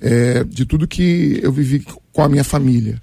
[0.02, 3.02] é, de tudo que eu vivi com a minha família.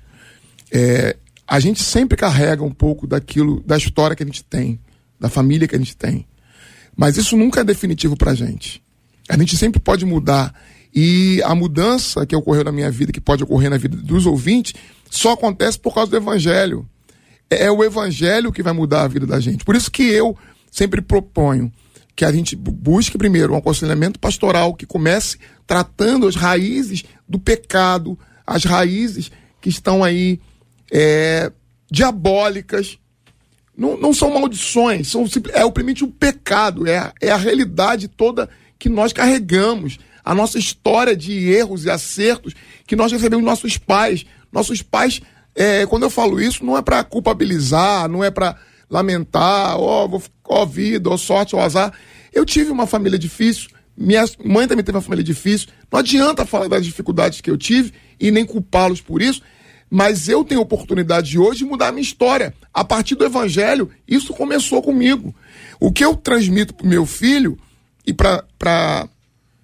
[0.72, 4.80] É, a gente sempre carrega um pouco daquilo, da história que a gente tem,
[5.18, 6.26] da família que a gente tem.
[6.96, 8.82] Mas isso nunca é definitivo pra gente.
[9.28, 10.54] A gente sempre pode mudar.
[10.94, 14.74] E a mudança que ocorreu na minha vida, que pode ocorrer na vida dos ouvintes,
[15.10, 16.88] só acontece por causa do evangelho.
[17.50, 19.64] É o evangelho que vai mudar a vida da gente.
[19.64, 20.36] Por isso que eu
[20.70, 21.72] sempre proponho
[22.16, 27.38] que a gente bu- busque primeiro um aconselhamento pastoral que comece tratando as raízes do
[27.38, 30.38] pecado, as raízes que estão aí
[30.92, 31.50] é,
[31.90, 32.98] diabólicas,
[33.76, 38.48] não, não são maldições, são é simplesmente um pecado, é, a- é a realidade toda
[38.78, 42.54] que nós carregamos, a nossa história de erros e acertos
[42.86, 44.24] que nós recebemos nossos pais.
[44.52, 45.20] Nossos pais,
[45.54, 48.56] é, quando eu falo isso, não é para culpabilizar, não é para
[48.94, 51.92] lamentar, ó, vou- ó vida, ó sorte, ó azar.
[52.32, 55.68] Eu tive uma família difícil, minha mãe também teve uma família difícil.
[55.90, 59.42] Não adianta falar das dificuldades que eu tive e nem culpá-los por isso,
[59.90, 62.54] mas eu tenho oportunidade de hoje de mudar a minha história.
[62.72, 65.34] A partir do evangelho, isso começou comigo.
[65.80, 67.58] O que eu transmito para meu filho
[68.06, 68.44] e para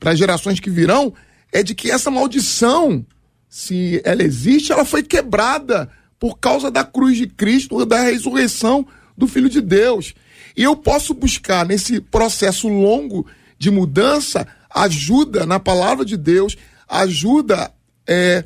[0.04, 1.12] as gerações que virão
[1.52, 3.04] é de que essa maldição,
[3.48, 5.88] se ela existe, ela foi quebrada
[6.18, 8.86] por causa da cruz de Cristo, da ressurreição
[9.20, 10.14] do Filho de Deus.
[10.56, 13.26] E eu posso buscar nesse processo longo
[13.58, 16.56] de mudança ajuda na palavra de Deus,
[16.88, 17.70] ajuda
[18.06, 18.44] é,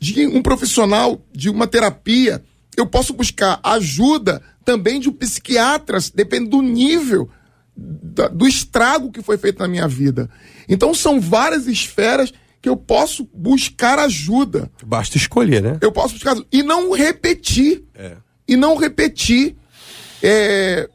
[0.00, 2.42] de um profissional, de uma terapia.
[2.76, 7.28] Eu posso buscar ajuda também de um psiquiatra, depende do nível,
[7.76, 10.30] do estrago que foi feito na minha vida.
[10.68, 14.70] Então são várias esferas que eu posso buscar ajuda.
[14.84, 15.78] basta escolher, né?
[15.80, 17.84] Eu posso buscar e não repetir.
[18.48, 19.54] E não repetir.
[20.22, 20.88] É,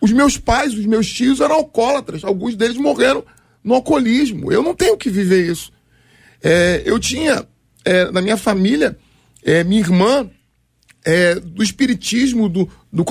[0.00, 2.22] os meus pais, os meus tios eram alcoólatras.
[2.22, 3.24] Alguns deles morreram
[3.64, 4.52] no alcoolismo.
[4.52, 5.72] Eu não tenho que viver isso.
[6.42, 7.46] É, eu tinha
[7.84, 8.96] é, na minha família
[9.42, 10.30] é, minha irmã
[11.04, 13.04] é, do espiritismo, do, do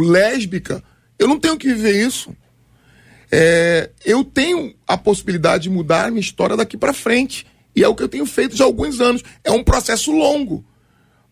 [0.00, 0.82] lésbica.
[1.18, 2.34] Eu não tenho que viver isso.
[3.30, 7.46] É, eu tenho a possibilidade de mudar a minha história daqui para frente.
[7.74, 9.22] E é o que eu tenho feito já há alguns anos.
[9.42, 10.64] É um processo longo.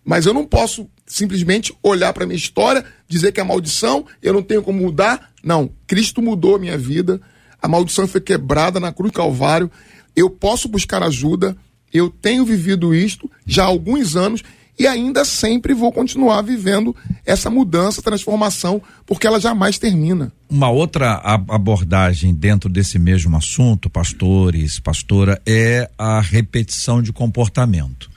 [0.04, 4.42] Mas eu não posso simplesmente olhar para minha história, dizer que é maldição, eu não
[4.42, 5.30] tenho como mudar.
[5.42, 7.20] Não, Cristo mudou a minha vida.
[7.60, 9.68] A maldição foi quebrada na cruz do Calvário.
[10.14, 11.56] Eu posso buscar ajuda.
[11.92, 14.44] Eu tenho vivido isto já há alguns anos
[14.78, 16.94] e ainda sempre vou continuar vivendo
[17.26, 20.32] essa mudança, transformação, porque ela jamais termina.
[20.48, 28.09] Uma outra abordagem dentro desse mesmo assunto, pastores, pastora, é a repetição de comportamento,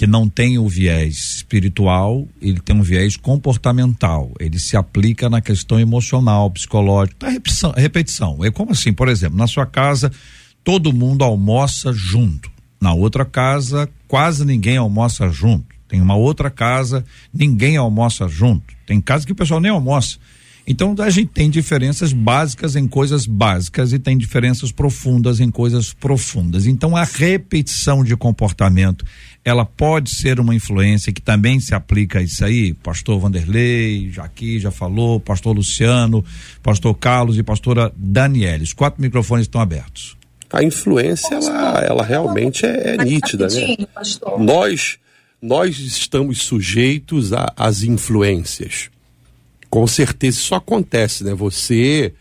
[0.00, 4.32] que não tem o viés espiritual, ele tem um viés comportamental.
[4.40, 8.42] Ele se aplica na questão emocional, psicológica, a repetição, repetição.
[8.42, 10.10] É como assim, por exemplo, na sua casa
[10.64, 12.50] todo mundo almoça junto.
[12.80, 15.66] Na outra casa, quase ninguém almoça junto.
[15.86, 18.74] Tem uma outra casa, ninguém almoça junto.
[18.86, 20.16] Tem casa que o pessoal nem almoça.
[20.66, 25.92] Então a gente tem diferenças básicas em coisas básicas e tem diferenças profundas em coisas
[25.92, 26.64] profundas.
[26.64, 29.04] Então a repetição de comportamento,
[29.44, 32.74] ela pode ser uma influência que também se aplica a isso aí.
[32.74, 36.24] Pastor Vanderlei, já aqui já falou, pastor Luciano,
[36.62, 38.64] pastor Carlos e pastora Daniele.
[38.64, 40.16] Os quatro microfones estão abertos.
[40.52, 43.76] A influência, ela, ela realmente é, é nítida, né?
[44.38, 44.98] Nós,
[45.40, 48.90] nós estamos sujeitos às influências.
[49.70, 51.32] Com certeza isso acontece, né?
[51.34, 52.12] Você,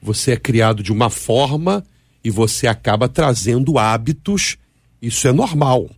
[0.00, 1.84] você é criado de uma forma
[2.24, 4.56] e você acaba trazendo hábitos.
[5.02, 5.90] Isso é normal.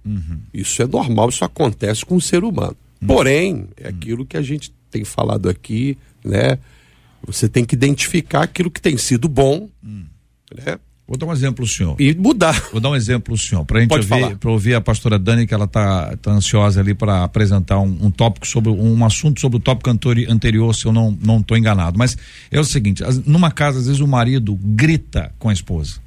[0.52, 2.76] Isso é normal, isso acontece com o ser humano.
[3.06, 6.58] Porém, é aquilo que a gente tem falado aqui, né?
[7.26, 9.68] Você tem que identificar aquilo que tem sido bom,
[10.54, 10.78] né?
[11.06, 11.96] Vou dar um exemplo, senhor.
[12.00, 12.58] E mudar.
[12.72, 15.66] Vou dar um exemplo, senhor, para gente Pode ouvir, ouvir a pastora Dani, que ela
[15.66, 19.90] tá, tá ansiosa ali para apresentar um, um tópico sobre um assunto sobre o tópico
[19.90, 21.98] anterior, se eu não não estou enganado.
[21.98, 22.16] Mas
[22.50, 26.00] é o seguinte, numa casa às vezes o marido grita com a esposa.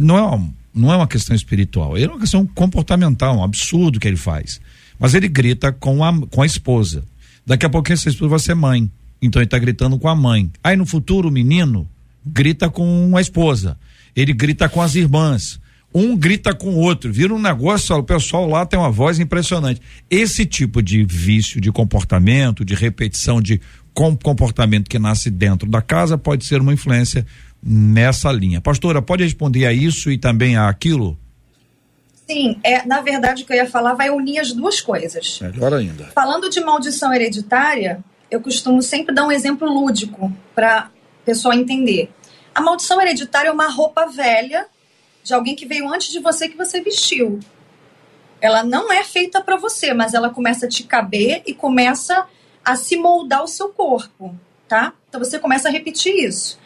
[0.00, 4.06] Não é uma, não é uma questão espiritual, é uma questão comportamental, um absurdo que
[4.06, 4.60] ele faz.
[4.98, 7.04] Mas ele grita com a com a esposa.
[7.46, 8.90] Daqui a pouco essa esposa vai ser mãe.
[9.22, 10.50] Então ele está gritando com a mãe.
[10.62, 11.88] Aí no futuro o menino
[12.24, 13.76] grita com a esposa.
[14.14, 15.60] Ele grita com as irmãs.
[15.94, 17.10] Um grita com o outro.
[17.12, 19.80] Vira um negócio, o pessoal lá tem uma voz impressionante.
[20.10, 23.60] Esse tipo de vício de comportamento, de repetição de
[23.94, 27.24] com- comportamento que nasce dentro da casa pode ser uma influência
[27.62, 28.60] nessa linha.
[28.60, 31.18] Pastora, pode responder a isso e também a aquilo?
[32.28, 35.40] Sim, é, na verdade o que eu ia falar vai unir as duas coisas.
[35.40, 36.04] Melhor ainda.
[36.14, 40.90] Falando de maldição hereditária, eu costumo sempre dar um exemplo lúdico para
[41.22, 42.10] o pessoal entender.
[42.54, 44.66] A maldição hereditária é uma roupa velha
[45.24, 47.40] de alguém que veio antes de você que você vestiu.
[48.40, 52.26] Ela não é feita para você, mas ela começa a te caber e começa
[52.64, 54.34] a se moldar o seu corpo,
[54.68, 54.92] tá?
[55.08, 56.58] Então você começa a repetir isso.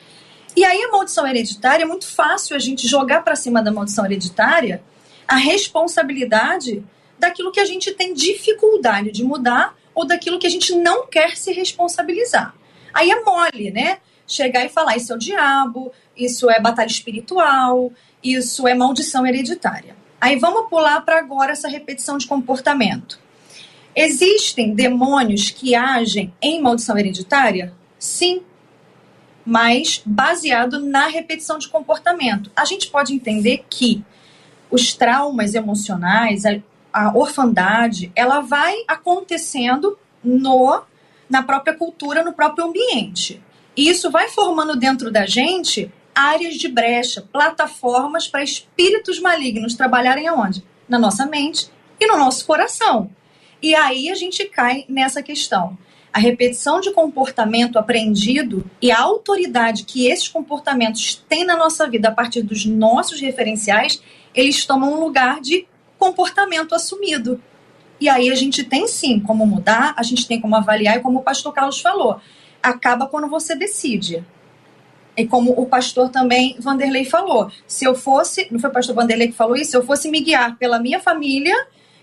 [0.54, 4.04] E aí a maldição hereditária é muito fácil a gente jogar para cima da maldição
[4.04, 4.82] hereditária
[5.26, 6.84] a responsabilidade
[7.18, 11.36] daquilo que a gente tem dificuldade de mudar ou daquilo que a gente não quer
[11.36, 12.54] se responsabilizar.
[12.92, 13.98] Aí é mole, né?
[14.26, 17.92] Chegar e falar isso é o diabo, isso é batalha espiritual,
[18.22, 19.96] isso é maldição hereditária.
[20.20, 23.18] Aí vamos pular para agora essa repetição de comportamento.
[23.94, 27.74] Existem demônios que agem em maldição hereditária?
[27.98, 28.42] Sim,
[29.44, 32.50] mas baseado na repetição de comportamento.
[32.54, 34.04] A gente pode entender que
[34.70, 36.58] os traumas emocionais, a,
[36.92, 40.82] a orfandade, ela vai acontecendo no
[41.28, 43.42] na própria cultura, no próprio ambiente.
[43.74, 50.28] E isso vai formando dentro da gente áreas de brecha, plataformas para espíritos malignos trabalharem
[50.28, 50.62] aonde?
[50.86, 53.10] Na nossa mente e no nosso coração.
[53.62, 55.78] E aí a gente cai nessa questão.
[56.12, 62.08] A repetição de comportamento aprendido e a autoridade que esses comportamentos têm na nossa vida
[62.08, 64.02] a partir dos nossos referenciais,
[64.34, 65.66] eles tomam um lugar de
[65.98, 67.40] comportamento assumido.
[68.00, 71.20] E aí a gente tem sim como mudar, a gente tem como avaliar, e como
[71.20, 72.20] o pastor Carlos falou,
[72.62, 74.24] acaba quando você decide.
[75.16, 79.28] E como o pastor também, Vanderlei, falou, se eu fosse, não foi o pastor Vanderlei
[79.28, 81.54] que falou isso, se eu fosse me guiar pela minha família,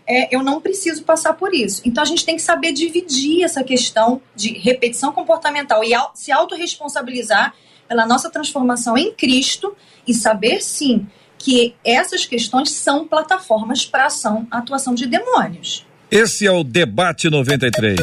[0.09, 1.81] é, eu não preciso passar por isso.
[1.85, 7.53] Então a gente tem que saber dividir essa questão de repetição comportamental e se autorresponsabilizar
[7.87, 9.75] pela nossa transformação em Cristo
[10.07, 11.07] e saber sim
[11.37, 15.85] que essas questões são plataformas para ação, atuação de demônios.
[16.11, 17.99] Esse é o Debate 93.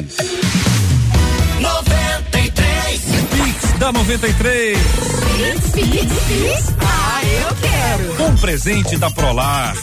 [1.60, 3.00] 93.
[3.44, 4.78] Pix da 93.
[6.80, 8.30] Ah, eu quero.
[8.30, 9.74] Um presente da Prolar,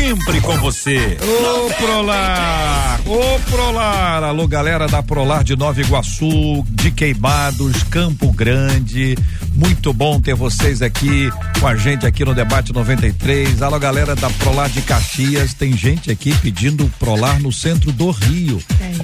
[0.00, 1.18] sempre com você.
[1.20, 9.14] Ô Prolar, ô Prolar, alô galera da Prolar de Nova Iguaçu, de Queimados, Campo Grande.
[9.54, 11.30] Muito bom ter vocês aqui
[11.60, 13.60] com a gente aqui no Debate 93.
[13.60, 18.58] Alô galera da Prolar de Caxias, tem gente aqui pedindo Prolar no centro do Rio.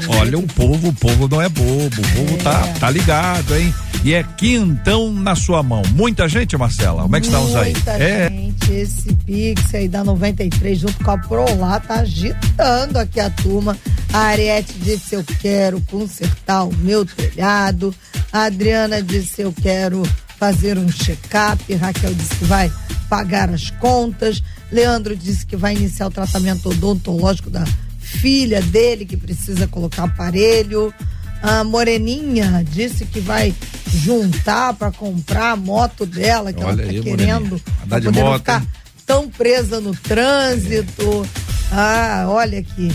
[0.09, 3.75] Olha, o povo, o povo não é bobo, o povo tá, tá ligado, hein?
[4.03, 5.83] E é quintão na sua mão.
[5.93, 7.73] Muita gente, Marcela, como é que estamos aí?
[7.73, 13.19] Muita É, gente, esse Pix aí da 93 junto com a Prolá tá agitando aqui
[13.19, 13.77] a turma.
[14.13, 17.95] A Ariete disse eu quero consertar o meu telhado.
[18.33, 20.03] A Adriana disse eu quero
[20.39, 21.75] fazer um check-up.
[21.75, 22.71] Raquel disse que vai
[23.11, 24.43] pagar as contas.
[24.71, 27.65] Leandro disse que vai iniciar o tratamento odontológico da
[27.99, 30.95] filha dele que precisa colocar aparelho.
[31.43, 33.55] A Moreninha disse que vai
[33.89, 37.39] juntar para comprar a moto dela, que Olha ela aí, tá Moreninha.
[37.41, 37.63] querendo.
[37.85, 38.67] Andar pra de moto, ficar?
[39.07, 41.27] Tão presa no trânsito.
[41.73, 42.93] Ah, olha aqui.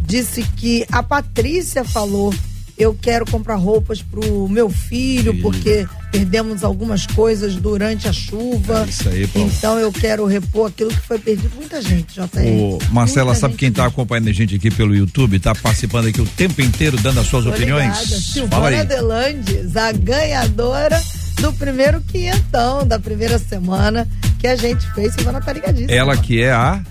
[0.00, 2.34] Disse que a Patrícia falou
[2.82, 8.84] eu quero comprar roupas pro meu filho, porque perdemos algumas coisas durante a chuva.
[8.86, 9.48] É isso aí, Paulo.
[9.48, 11.52] Então eu quero repor aquilo que foi perdido.
[11.54, 12.40] Muita gente, JR.
[12.50, 15.38] O Marcela, Muita sabe quem tá acompanhando a gente aqui pelo YouTube?
[15.38, 17.98] Tá participando aqui o tempo inteiro, dando as suas Tô opiniões?
[17.98, 18.20] ligada.
[18.20, 18.86] Silvana aí.
[18.86, 21.00] Delandes, a ganhadora
[21.40, 24.08] do primeiro quinhentão da primeira semana
[24.42, 25.14] que a gente fez.
[25.14, 25.92] Silvana tá ligadíssima.
[25.92, 26.82] Ela que é a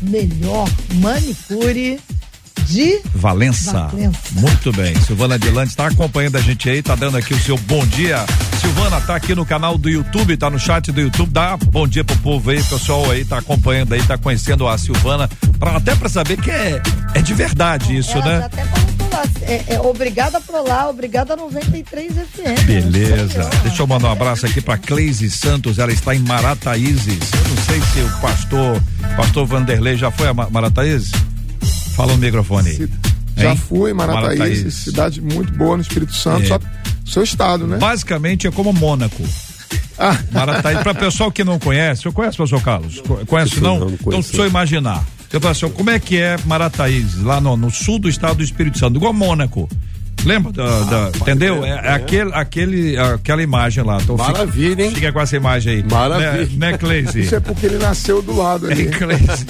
[0.00, 2.00] Melhor manicure
[2.66, 3.88] de Valença.
[3.88, 4.18] Valença.
[4.32, 4.94] Muito bem.
[5.02, 8.24] Silvana Adelante está acompanhando a gente aí, tá dando aqui o seu bom dia.
[8.60, 11.30] Silvana tá aqui no canal do YouTube, tá no chat do YouTube.
[11.30, 15.28] Dá bom dia pro povo aí, pessoal aí tá acompanhando aí, tá conhecendo a Silvana,
[15.58, 16.80] pra, até pra saber que é,
[17.14, 18.38] é de verdade isso, Ela né?
[18.40, 18.83] já até.
[19.42, 22.64] É, é, obrigada por lá, obrigada 93 FM.
[22.66, 23.50] Beleza.
[23.62, 27.18] Deixa eu mandar um abraço aqui pra Cleise Santos, ela está em Marataízes.
[27.32, 28.82] Eu não sei se o pastor,
[29.16, 31.10] pastor Vanderlei já foi a Ma- Marataízes?
[31.94, 32.88] Fala no microfone aí.
[33.36, 33.56] Já Hein?
[33.56, 34.74] fui, Marataízes, Marataízes.
[34.74, 36.46] cidade muito boa no Espírito Santo, É.
[36.46, 36.60] só
[37.06, 37.76] seu estado, né?
[37.78, 39.22] Basicamente é como Mônaco.
[39.98, 40.16] Ah.
[40.32, 43.00] Marataízes, para pessoal que não conhece, o senhor conhece, pastor Carlos?
[43.00, 43.78] Co- Conhece não?
[43.78, 44.30] não, então, conheço.
[44.30, 45.04] se eu imaginar.
[45.34, 48.44] Eu falo assim, como é que é Marataízes, lá no, no sul do estado do
[48.44, 49.68] Espírito Santo, igual Mônaco.
[50.24, 51.64] Lembra da, da- entendeu?
[51.64, 53.98] É, é aquele, aquele, aquela imagem lá.
[54.00, 54.94] Então, fica- Maravilha, hein?
[54.94, 55.82] Fica com essa imagem aí.
[55.82, 56.46] Maravilha.
[56.46, 57.20] Né, né Cleise?
[57.20, 58.86] Isso é porque ele nasceu do lado É ali.
[58.94, 59.44] Cleise.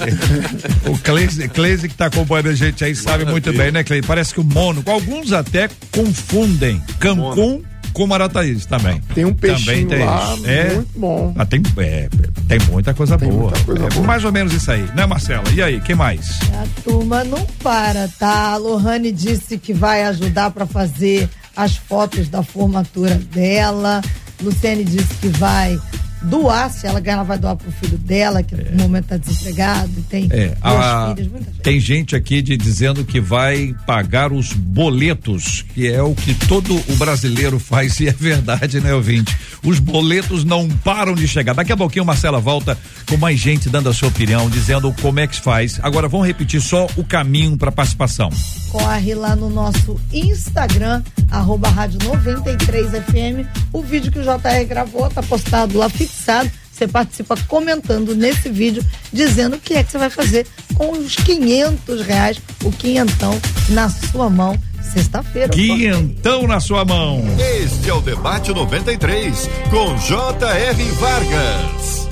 [0.87, 4.07] o Cleise, Cleise que tá acompanhando a gente aí sabe muito bem, né, Cleise?
[4.07, 7.61] Parece que o Mônaco, alguns até confundem Cancún
[7.95, 9.01] com Marataízes também.
[9.15, 10.45] Tem um Também peixinho tem lá isso.
[10.47, 10.73] É.
[10.75, 11.33] muito bom.
[11.37, 12.09] Ah, tem, é,
[12.47, 13.43] tem muita coisa Tem boa.
[13.51, 14.05] muita coisa É boa.
[14.05, 15.43] Mais ou menos isso aí, né, Marcela?
[15.55, 16.37] E aí, quem mais?
[16.53, 18.51] A turma não para, tá?
[18.51, 24.01] A Lohane disse que vai ajudar para fazer as fotos da formatura dela.
[24.41, 25.79] Luciane disse que vai
[26.25, 29.91] doar, se ela ganhar, ela vai doar pro filho dela, que no momento tá desempregado,
[29.97, 31.61] e tem É, a- filhas, muita gente.
[31.61, 36.75] tem gente aqui de, dizendo que vai pagar os boletos, que é o que todo
[36.75, 39.35] o brasileiro faz, e é verdade, né, ouvinte?
[39.63, 41.53] Os boletos não param de chegar.
[41.55, 42.77] Daqui a pouquinho, Marcela volta
[43.09, 45.79] com mais gente dando a sua opinião, dizendo como é que se faz.
[45.81, 48.29] Agora, vamos repetir só o caminho para participação.
[48.71, 51.01] corre lá no nosso Instagram,
[51.31, 53.45] arroba rádio 93FM.
[53.73, 56.49] O vídeo que o JR gravou tá postado lá fixado.
[56.71, 61.15] Você participa comentando nesse vídeo, dizendo o que é que você vai fazer com os
[61.15, 63.39] 500 reais, o quinhentão
[63.69, 64.59] na sua mão,
[64.93, 65.49] sexta-feira.
[65.49, 67.23] Quinhentão na sua mão.
[67.63, 70.83] Este é o Debate 93, com J.R.
[70.91, 72.09] Vargas.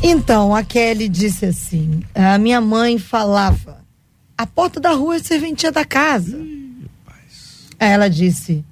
[0.00, 3.78] Então, a Kelly disse assim: a minha mãe falava,
[4.38, 6.38] a porta da rua é serventia da casa.
[7.80, 8.64] Aí ela disse: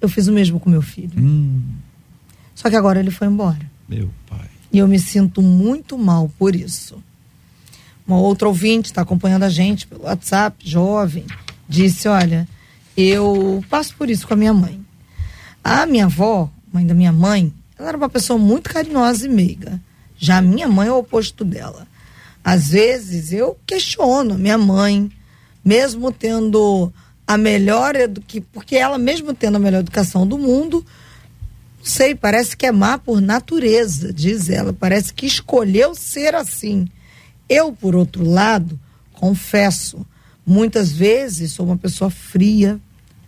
[0.00, 1.12] eu fiz o mesmo com meu filho.
[2.60, 3.58] Só que agora ele foi embora.
[3.88, 4.46] Meu pai.
[4.70, 7.02] E eu me sinto muito mal por isso.
[8.06, 11.24] Uma outra ouvinte está acompanhando a gente pelo WhatsApp, jovem,
[11.66, 12.46] disse: Olha,
[12.94, 14.78] eu passo por isso com a minha mãe.
[15.64, 19.80] A minha avó, mãe da minha mãe, ela era uma pessoa muito carinhosa e meiga.
[20.18, 21.88] Já a minha mãe é o oposto dela.
[22.44, 25.10] Às vezes eu questiono a minha mãe,
[25.64, 26.92] mesmo tendo
[27.26, 30.84] a melhor educação, porque ela mesmo tendo a melhor educação do mundo,
[31.82, 34.72] sei, parece que é má por natureza, diz ela.
[34.72, 36.88] Parece que escolheu ser assim.
[37.48, 38.78] Eu, por outro lado,
[39.12, 40.06] confesso,
[40.46, 42.80] muitas vezes sou uma pessoa fria,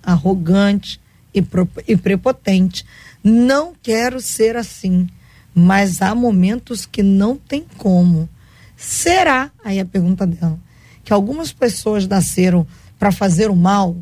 [0.02, 1.00] arrogante
[1.34, 1.44] e,
[1.88, 2.84] e prepotente.
[3.22, 5.08] Não quero ser assim,
[5.54, 8.28] mas há momentos que não tem como.
[8.76, 10.58] Será, aí a pergunta dela,
[11.04, 12.66] que algumas pessoas nasceram
[12.98, 13.96] para fazer o mal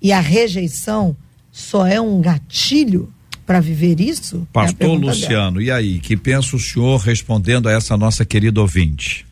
[0.00, 1.16] e a rejeição
[1.50, 3.12] só é um gatilho
[3.46, 4.46] para viver isso?
[4.50, 5.12] É Pastor dela.
[5.12, 9.24] Luciano, e aí, que pensa o senhor respondendo a essa nossa querida ouvinte?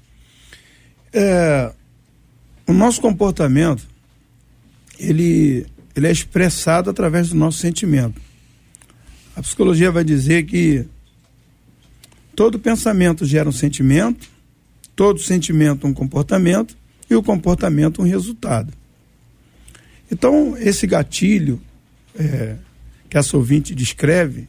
[1.12, 1.72] É,
[2.66, 3.86] o nosso comportamento
[4.98, 8.20] ele, ele é expressado através do nosso sentimento.
[9.36, 10.86] A psicologia vai dizer que
[12.36, 14.28] todo pensamento gera um sentimento,
[14.94, 16.76] todo sentimento um comportamento
[17.10, 18.72] e o comportamento um resultado.
[20.10, 21.60] Então, esse gatilho
[22.16, 22.56] é,
[23.14, 24.48] que essa ouvinte descreve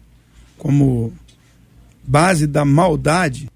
[0.57, 1.13] como
[2.03, 3.47] base da maldade,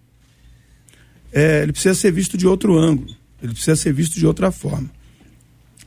[1.33, 4.87] é, ele precisa ser visto de outro ângulo, ele precisa ser visto de outra forma.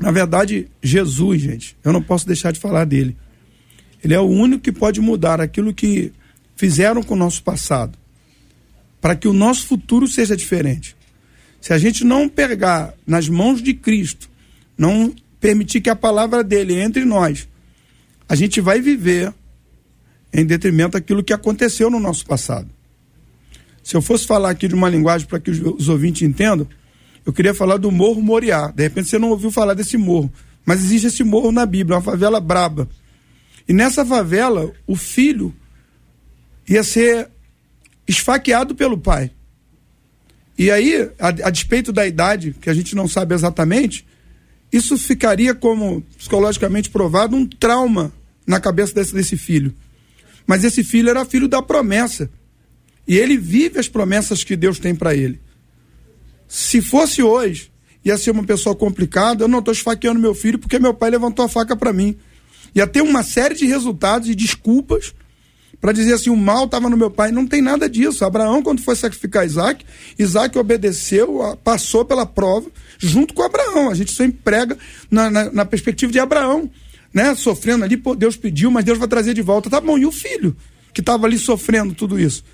[0.01, 3.17] Na verdade, Jesus, gente, eu não posso deixar de falar dele.
[4.03, 6.13] Ele é o único que pode mudar aquilo que
[6.57, 7.97] fizeram com o nosso passado,
[9.01, 10.97] para que o nosso futuro seja diferente.
[11.61, 14.29] Se a gente não pegar nas mãos de Cristo,
[14.77, 17.47] não permitir que a palavra dele entre nós,
[18.33, 19.31] a gente vai viver
[20.33, 22.67] em detrimento daquilo que aconteceu no nosso passado.
[23.85, 26.67] Se eu fosse falar aqui de uma linguagem para que os, os ouvintes entendam,
[27.27, 28.69] eu queria falar do Morro Moriá.
[28.69, 30.33] De repente você não ouviu falar desse morro.
[30.65, 32.89] Mas existe esse morro na Bíblia, uma favela braba.
[33.69, 35.55] E nessa favela, o filho
[36.67, 37.29] ia ser
[38.09, 39.31] esfaqueado pelo pai.
[40.57, 44.07] E aí, a, a despeito da idade, que a gente não sabe exatamente,
[44.73, 48.11] isso ficaria como psicologicamente provado um trauma
[48.47, 49.75] na cabeça desse, desse filho.
[50.47, 52.31] Mas esse filho era filho da promessa.
[53.07, 55.41] E ele vive as promessas que Deus tem para ele.
[56.47, 57.73] Se fosse hoje,
[58.05, 61.45] ia ser uma pessoa complicada, eu não estou esfaqueando meu filho porque meu pai levantou
[61.45, 62.17] a faca para mim.
[62.75, 65.15] Ia ter uma série de resultados e desculpas
[65.81, 67.33] para dizer assim: o mal estava no meu pai.
[67.33, 68.25] Não tem nada disso.
[68.25, 69.85] Abraão, quando foi sacrificar Isaac,
[70.19, 73.91] Isaac obedeceu, passou pela prova, junto com Abraão.
[73.91, 74.79] A gente sempre prega
[75.11, 76.71] na, na, na perspectiva de Abraão,
[77.13, 77.35] né?
[77.35, 79.69] Sofrendo ali, pô, Deus pediu, mas Deus vai trazer de volta.
[79.69, 80.57] Tá bom, e o filho
[80.93, 82.45] que estava ali sofrendo tudo isso?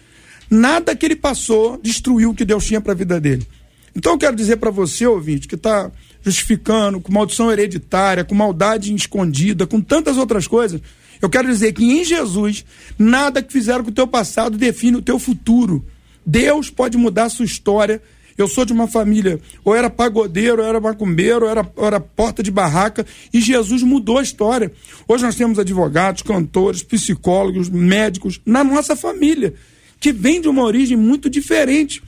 [0.51, 3.47] Nada que ele passou destruiu o que Deus tinha para a vida dele.
[3.95, 5.91] Então eu quero dizer para você, ouvinte, que está
[6.23, 10.81] justificando com maldição hereditária, com maldade escondida, com tantas outras coisas,
[11.21, 12.65] eu quero dizer que em Jesus,
[12.99, 15.85] nada que fizeram com o teu passado define o teu futuro.
[16.25, 18.01] Deus pode mudar a sua história.
[18.39, 21.99] Eu sou de uma família, ou era pagodeiro, ou era macumbeiro, ou era, ou era
[21.99, 24.71] porta de barraca, e Jesus mudou a história.
[25.09, 29.55] Hoje nós temos advogados, cantores, psicólogos, médicos na nossa família,
[29.99, 32.01] que vem de uma origem muito diferente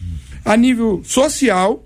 [0.45, 1.85] a nível social,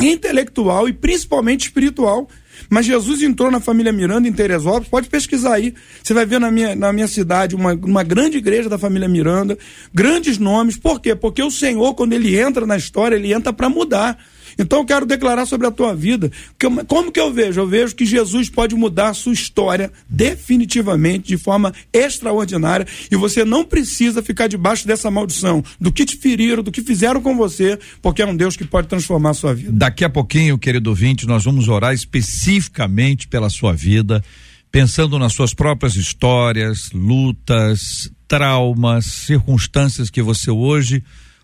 [0.00, 2.28] intelectual e principalmente espiritual.
[2.68, 5.74] Mas Jesus entrou na família Miranda em Teresópolis, pode pesquisar aí.
[6.02, 9.56] Você vai ver na minha, na minha cidade uma, uma grande igreja da família Miranda,
[9.94, 10.76] grandes nomes.
[10.76, 11.14] Por quê?
[11.14, 14.18] Porque o Senhor, quando ele entra na história, ele entra para mudar.
[14.60, 16.30] Então eu quero declarar sobre a tua vida.
[16.86, 17.60] Como que eu vejo?
[17.60, 23.42] Eu vejo que Jesus pode mudar a sua história definitivamente, de forma extraordinária, e você
[23.42, 27.78] não precisa ficar debaixo dessa maldição, do que te feriram, do que fizeram com você,
[28.02, 29.72] porque é um Deus que pode transformar a sua vida.
[29.72, 34.22] Daqui a pouquinho, querido ouvinte, nós vamos orar especificamente pela sua vida,
[34.70, 41.02] pensando nas suas próprias histórias, lutas, traumas, circunstâncias que você hoje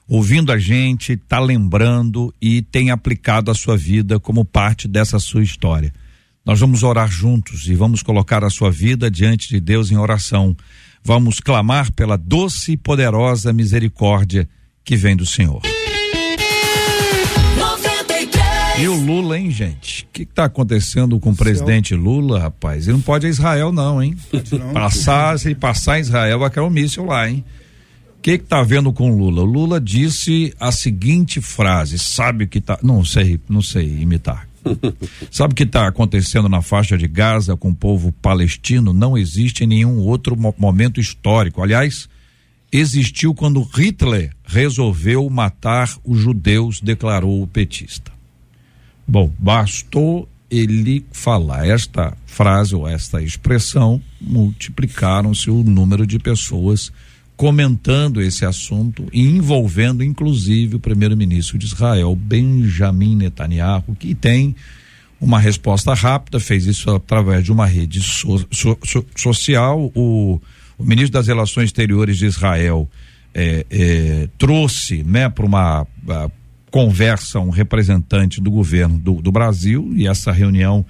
[0.09, 5.43] ouvindo a gente, está lembrando e tem aplicado a sua vida como parte dessa sua
[5.43, 5.93] história.
[6.45, 10.57] Nós vamos orar juntos e vamos colocar a sua vida diante de Deus em oração.
[11.03, 14.49] Vamos clamar pela doce e poderosa misericórdia
[14.85, 15.61] que vem do Senhor.
[18.79, 20.05] E o Lula, hein, gente?
[20.05, 22.87] O que está acontecendo com o presidente Lula, rapaz?
[22.87, 24.15] Ele não pode ir a Israel, não, hein?
[24.73, 27.43] Passar, se ele passar em Israel, vai cair um míssil lá, hein?
[28.27, 29.43] Que está vendo com Lula?
[29.43, 32.77] O Lula disse a seguinte frase: sabe o que está.
[32.83, 34.49] Não sei, não sei imitar.
[35.31, 38.93] sabe o que está acontecendo na faixa de Gaza com o povo palestino?
[38.93, 41.63] Não existe em nenhum outro mo momento histórico.
[41.63, 42.09] Aliás,
[42.73, 48.11] existiu quando Hitler resolveu matar os judeus, declarou o petista.
[49.07, 56.91] Bom, bastou ele falar esta frase ou esta expressão, multiplicaram-se o número de pessoas
[57.37, 64.57] comentando esse assunto e envolvendo inclusive o primeiro-ministro de Israel, Benjamin Netanyahu, que tem
[65.21, 69.91] uma resposta rápida, fez isso através de uma rede so, so, so, social.
[69.95, 70.41] O,
[70.79, 72.89] o, ministro das Relações Exteriores de Israel
[73.35, 75.87] é, é, trouxe né, para uma
[76.71, 80.85] conversa um representante do governo do, do Brasil e essa reunião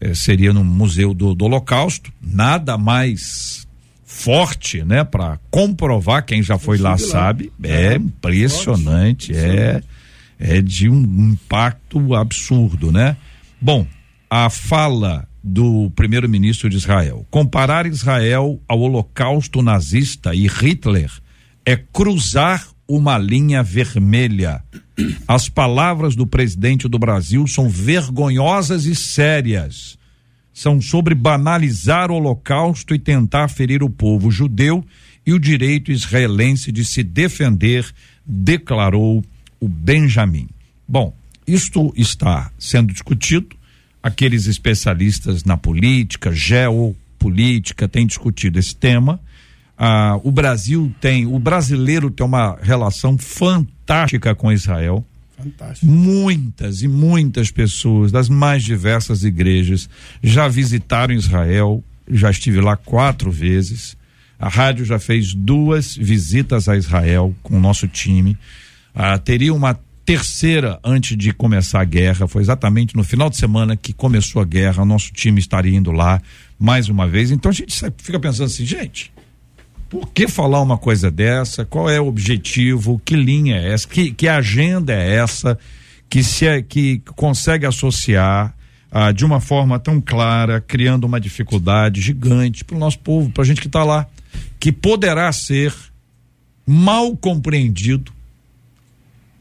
[0.00, 2.12] é, seria no Museu do, do Holocausto.
[2.20, 3.63] Nada mais
[4.14, 7.52] forte, né, para comprovar quem já foi lá, lá sabe.
[7.62, 9.46] É, é impressionante, forte.
[9.46, 9.82] é
[10.38, 13.16] é de um impacto absurdo, né?
[13.60, 13.86] Bom,
[14.28, 21.10] a fala do primeiro-ministro de Israel, comparar Israel ao Holocausto nazista e Hitler
[21.64, 24.62] é cruzar uma linha vermelha.
[25.26, 29.98] As palavras do presidente do Brasil são vergonhosas e sérias
[30.54, 34.84] são sobre banalizar o Holocausto e tentar ferir o povo judeu
[35.26, 37.84] e o direito israelense de se defender,
[38.24, 39.22] declarou
[39.58, 40.48] o Benjamin.
[40.86, 41.12] Bom,
[41.46, 43.56] isto está sendo discutido.
[44.02, 49.18] Aqueles especialistas na política, geopolítica, têm discutido esse tema.
[49.76, 55.04] Ah, o Brasil tem, o brasileiro tem uma relação fantástica com Israel.
[55.44, 55.86] Fantástico.
[55.86, 59.88] Muitas e muitas pessoas das mais diversas igrejas
[60.22, 63.96] já visitaram Israel, já estive lá quatro vezes.
[64.38, 68.36] A rádio já fez duas visitas a Israel com o nosso time.
[68.94, 72.28] Ah, teria uma terceira antes de começar a guerra.
[72.28, 74.84] Foi exatamente no final de semana que começou a guerra.
[74.84, 76.20] Nosso time estaria indo lá
[76.58, 77.30] mais uma vez.
[77.30, 79.12] Então a gente fica pensando assim, gente,
[79.94, 81.64] por que falar uma coisa dessa?
[81.64, 83.00] Qual é o objetivo?
[83.04, 83.86] Que linha é essa?
[83.86, 85.56] Que, que agenda é essa
[86.10, 88.52] que se que consegue associar
[88.90, 93.44] ah, de uma forma tão clara, criando uma dificuldade gigante para o nosso povo, para
[93.44, 94.04] a gente que está lá,
[94.58, 95.72] que poderá ser
[96.66, 98.12] mal compreendido,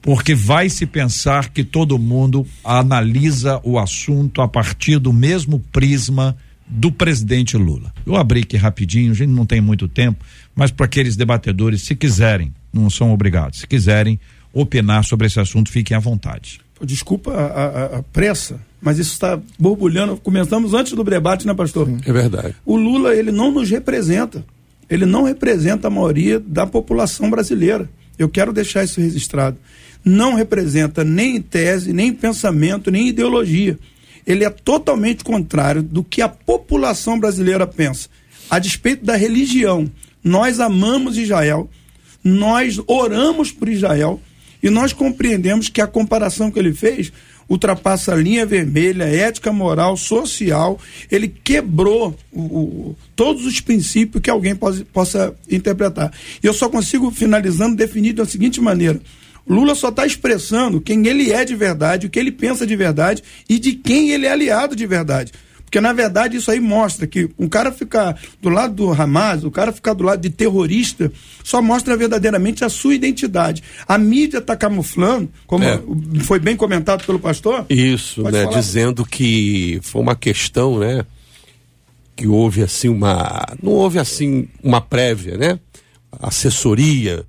[0.04, 6.38] porque vai se pensar que todo mundo analisa o assunto a partir do mesmo prisma
[6.68, 7.94] do presidente Lula.
[8.06, 10.24] Eu abri aqui rapidinho, a gente não tem muito tempo,
[10.56, 14.20] mas para aqueles debatedores, se quiserem, não são obrigados, se quiserem
[14.54, 16.60] opinar sobre esse assunto, fiquem à vontade.
[16.84, 20.18] Desculpa a, a- a pressa, mas isso está borbulhando.
[20.18, 21.88] Começamos antes do debate, né, pastor?
[22.06, 22.56] É verdade.
[22.66, 24.44] O Lula, ele não nos representa.
[24.90, 27.90] Ele não representa a maioria da população brasileira.
[28.20, 29.58] Eu quero deixar isso registrado.
[30.04, 33.80] Não representa nem em tese, nem em pensamento, nem em ideologia.
[34.28, 38.10] Ele é totalmente contrário do que a população brasileira pensa.
[38.50, 39.90] A despeito da religião,
[40.24, 41.70] nós amamos Israel,
[42.24, 44.22] nós oramos por Israel
[44.62, 47.12] e nós compreendemos que a comparação que ele fez
[47.50, 50.80] ultrapassa a linha vermelha, ética, moral, social.
[51.12, 56.12] Ele quebrou o- o- todos os princípios que alguém pos- possa interpretar.
[56.42, 59.02] E eu só consigo, finalizando, definir da seguinte maneira.
[59.46, 63.22] Lula só está expressando quem ele é de verdade, o que ele pensa de verdade
[63.50, 65.34] e de quem ele é aliado de verdade.
[65.74, 69.50] Porque, na verdade, isso aí mostra que um cara ficar do lado do Hamas, o
[69.50, 71.12] cara ficar do lado de terrorista,
[71.44, 73.64] só mostra verdadeiramente a sua identidade.
[73.88, 75.82] A mídia está camuflando, como É.
[76.26, 77.66] foi bem comentado pelo pastor.
[77.72, 78.46] Isso, né?
[78.46, 81.04] Dizendo que foi uma questão, né?
[82.16, 83.44] Que houve assim uma.
[83.60, 85.58] Não houve assim uma prévia, né?
[86.22, 87.26] Assessoria.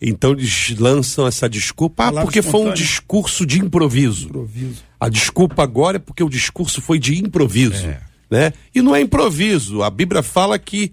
[0.00, 4.28] Então eles lançam essa desculpa, ah, porque foi um discurso de improviso.
[4.28, 4.82] Improviso.
[5.00, 8.00] A desculpa agora é porque o discurso foi de improviso, É.
[8.30, 8.52] né?
[8.74, 9.82] E não é improviso.
[9.82, 10.92] A Bíblia fala que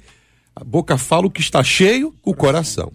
[0.55, 2.91] a boca fala o que está cheio, o coração.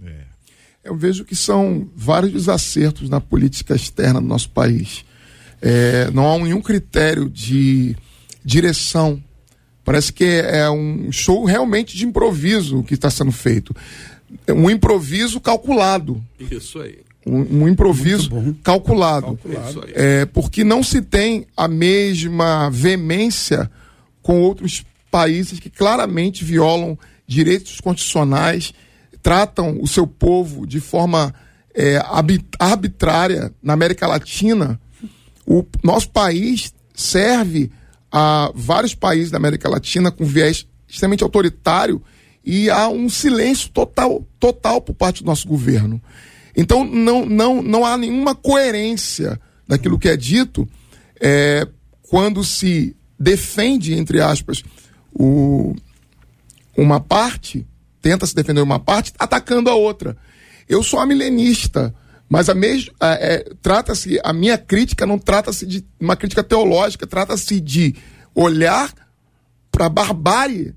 [0.82, 5.04] Eu vejo que são vários desacertos na política externa do nosso país.
[5.60, 7.94] É, não há nenhum critério de
[8.42, 9.22] direção.
[9.84, 13.74] Parece que é um show realmente de improviso que está sendo feito.
[14.46, 16.22] É um improviso calculado.
[16.38, 16.98] Isso aí.
[17.26, 18.30] Um, um improviso
[18.62, 19.38] calculado.
[19.44, 19.92] Isso aí.
[19.94, 23.70] É, porque não se tem a mesma veemência
[24.22, 28.72] com outros países que claramente violam direitos constitucionais,
[29.22, 31.34] tratam o seu povo de forma
[31.74, 32.00] é,
[32.58, 34.80] arbitrária na América Latina.
[35.46, 37.70] O nosso país serve
[38.10, 42.02] a vários países da América Latina com viés extremamente autoritário
[42.48, 46.00] e há um silêncio total, total por parte do nosso governo.
[46.56, 49.38] Então não, não, não há nenhuma coerência
[49.68, 50.66] daquilo que é dito
[51.20, 51.68] é,
[52.08, 54.64] quando se defende, entre aspas,
[55.12, 55.76] o,
[56.74, 57.66] uma parte,
[58.00, 60.16] tenta se defender uma parte, atacando a outra.
[60.66, 61.94] Eu sou amilenista,
[62.30, 67.06] mas a mes, é, é, trata-se, a minha crítica não trata-se de uma crítica teológica,
[67.06, 67.94] trata-se de
[68.34, 68.90] olhar
[69.70, 70.74] para a barbárie.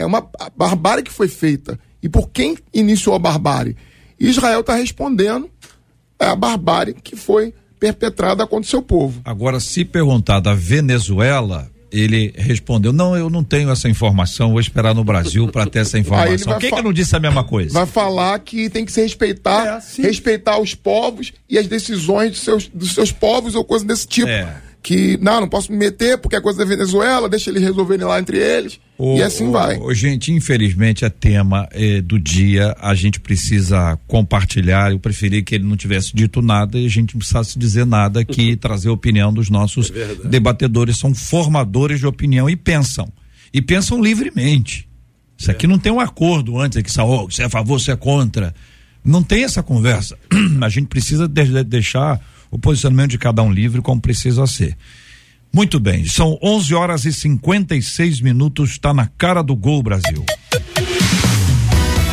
[0.00, 0.26] É uma
[0.56, 1.78] barbárie que foi feita.
[2.02, 3.76] E por quem iniciou a barbárie?
[4.18, 5.50] Israel está respondendo
[6.18, 9.20] a barbárie que foi perpetrada contra o seu povo.
[9.24, 14.94] Agora, se perguntar da Venezuela, ele respondeu: Não, eu não tenho essa informação, vou esperar
[14.94, 16.54] no Brasil para ter essa informação.
[16.54, 17.74] Por que, que não disse a mesma coisa?
[17.74, 22.40] vai falar que tem que se respeitar, É, respeitar os povos e as decisões dos
[22.40, 24.28] seus, dos seus povos ou coisa desse tipo.
[24.28, 24.69] É.
[24.82, 28.18] Que, não, não posso me meter porque é coisa da Venezuela, deixa eles resolverem lá
[28.18, 28.80] entre eles.
[28.98, 29.76] e assim vai.
[29.76, 34.90] ô, gente, infelizmente é tema eh, do dia, a gente precisa compartilhar.
[34.90, 38.20] Eu preferi que ele não tivesse dito nada e a gente não precisasse dizer nada
[38.20, 39.92] aqui, trazer a opinião dos nossos
[40.24, 40.96] debatedores.
[40.98, 43.06] São formadores de opinião e pensam.
[43.52, 44.88] E pensam livremente.
[45.36, 47.92] Isso aqui não tem um acordo antes, é que oh, você é a favor, você
[47.92, 48.54] é contra.
[49.04, 50.16] Não tem essa conversa.
[50.60, 52.20] A gente precisa de- de- deixar
[52.50, 54.76] o posicionamento de cada um livre como precisa ser.
[55.52, 60.24] Muito bem, são 11 horas e 56 minutos, está na cara do gol, Brasil.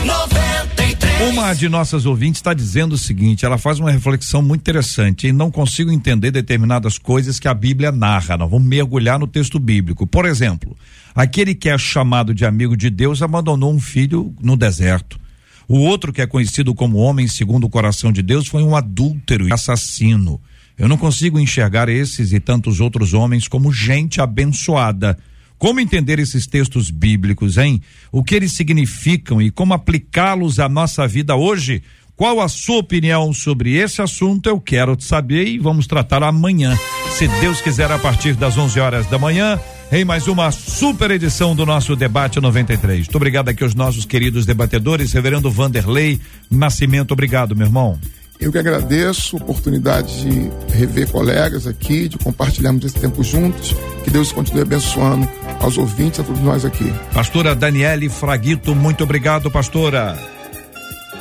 [0.03, 1.33] 93.
[1.33, 5.31] Uma de nossas ouvintes está dizendo o seguinte: ela faz uma reflexão muito interessante e
[5.31, 8.38] não consigo entender determinadas coisas que a Bíblia narra.
[8.38, 10.07] Nós vamos mergulhar no texto bíblico.
[10.07, 10.75] Por exemplo,
[11.13, 15.19] aquele que é chamado de amigo de Deus abandonou um filho no deserto.
[15.68, 19.49] O outro, que é conhecido como homem segundo o coração de Deus, foi um adúltero
[19.49, 20.39] e assassino.
[20.78, 25.18] Eu não consigo enxergar esses e tantos outros homens como gente abençoada.
[25.57, 27.82] Como entender esses textos bíblicos, hein?
[28.11, 31.82] O que eles significam e como aplicá-los à nossa vida hoje?
[32.18, 34.49] Qual a sua opinião sobre esse assunto?
[34.49, 36.76] Eu quero saber e vamos tratar amanhã,
[37.11, 39.59] se Deus quiser, a partir das 11 horas da manhã,
[39.91, 43.01] em mais uma super edição do nosso Debate 93.
[43.01, 47.11] Muito obrigado aqui aos nossos queridos debatedores, Reverendo Vanderlei Nascimento.
[47.11, 47.99] Obrigado, meu irmão.
[48.39, 53.76] Eu que agradeço a oportunidade de rever colegas aqui, de compartilharmos esse tempo juntos.
[54.03, 56.91] Que Deus continue abençoando aos ouvintes, a todos nós aqui.
[57.13, 60.18] Pastora Daniele Fraguito, muito obrigado, pastora.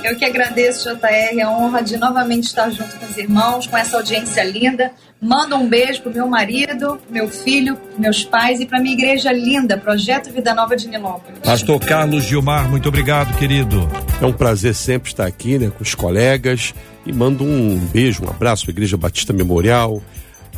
[0.06, 3.96] Eu que agradeço, JR, a honra de novamente estar junto com os irmãos, com essa
[3.96, 4.92] audiência linda.
[5.20, 9.76] Manda um beijo pro meu marido, meu filho, meus pais e para minha igreja linda,
[9.76, 11.40] Projeto Vida Nova de Nilópolis.
[11.40, 13.88] Pastor Carlos Gilmar, muito obrigado, querido.
[14.22, 16.72] É um prazer sempre estar aqui, né, com os colegas
[17.04, 20.00] e mando um beijo, um abraço à Igreja Batista Memorial,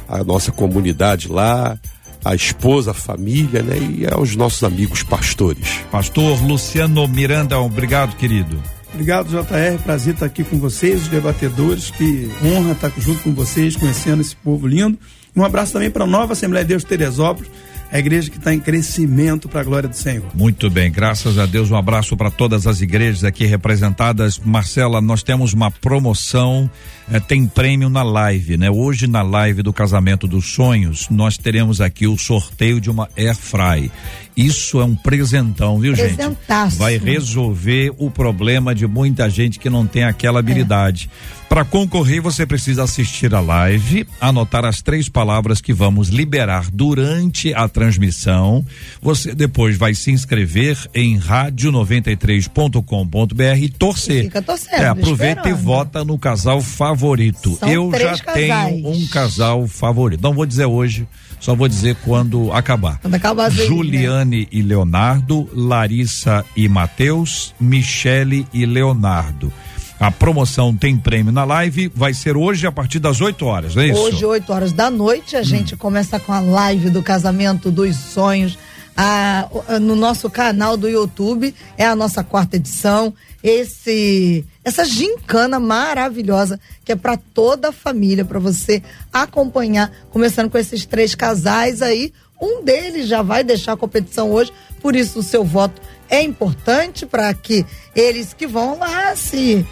[0.07, 1.79] à nossa comunidade lá,
[2.23, 5.81] à esposa, à família, né, e aos nossos amigos pastores.
[5.91, 8.63] Pastor Luciano Miranda, obrigado, querido.
[8.93, 9.83] Obrigado, JR.
[9.83, 11.91] Prazer estar aqui com vocês, os debatedores.
[11.91, 14.99] Que honra estar junto com vocês, conhecendo esse povo lindo.
[15.37, 17.49] Um abraço também para a nova Assembleia de Deus de Teresópolis,
[17.93, 20.25] a igreja que está em crescimento para a glória do Senhor.
[20.35, 21.71] Muito bem, graças a Deus.
[21.71, 24.39] Um abraço para todas as igrejas aqui representadas.
[24.39, 26.69] Marcela, nós temos uma promoção,
[27.11, 28.71] eh, tem prêmio na live, né?
[28.71, 33.37] Hoje na live do Casamento dos Sonhos, nós teremos aqui o sorteio de uma Air
[33.37, 33.93] Fry.
[34.39, 36.15] Isso é um presentão, viu, gente?
[36.15, 36.79] Presentaço.
[36.79, 41.11] Vai resolver o problema de muita gente que não tem aquela habilidade.
[41.49, 47.53] Para concorrer, você precisa assistir a live, anotar as três palavras que vamos liberar durante
[47.55, 48.65] a transmissão.
[49.03, 54.25] Você depois vai se inscrever em rádio93.com.br e torcer.
[54.25, 55.65] Fica torcendo, É, aproveita e esperando.
[55.65, 57.57] vota no casal favorito.
[57.59, 58.35] São Eu já casais.
[58.35, 60.21] tenho um casal favorito.
[60.23, 61.07] Não vou dizer hoje,
[61.41, 62.99] só vou dizer quando acabar.
[63.01, 63.65] Quando acabar né?
[63.67, 69.53] Juliane e Leonardo, Larissa e Matheus, Michele e Leonardo.
[70.01, 73.83] A promoção tem prêmio na live, vai ser hoje a partir das 8 horas, não
[73.83, 73.99] é isso?
[74.01, 74.05] Hum.
[74.05, 78.57] Hoje, 8 horas da noite, a gente começa com a live do casamento dos sonhos.
[79.01, 79.49] a-
[79.81, 83.15] no nosso canal do YouTube, é a nossa quarta edição.
[83.41, 90.59] Esse, essa gincana maravilhosa que é para toda a família, para você acompanhar, começando com
[90.59, 92.13] esses três casais aí.
[92.41, 97.05] Um deles já vai deixar a competição hoje, por isso o seu voto é importante
[97.05, 99.67] para que eles que vão lá se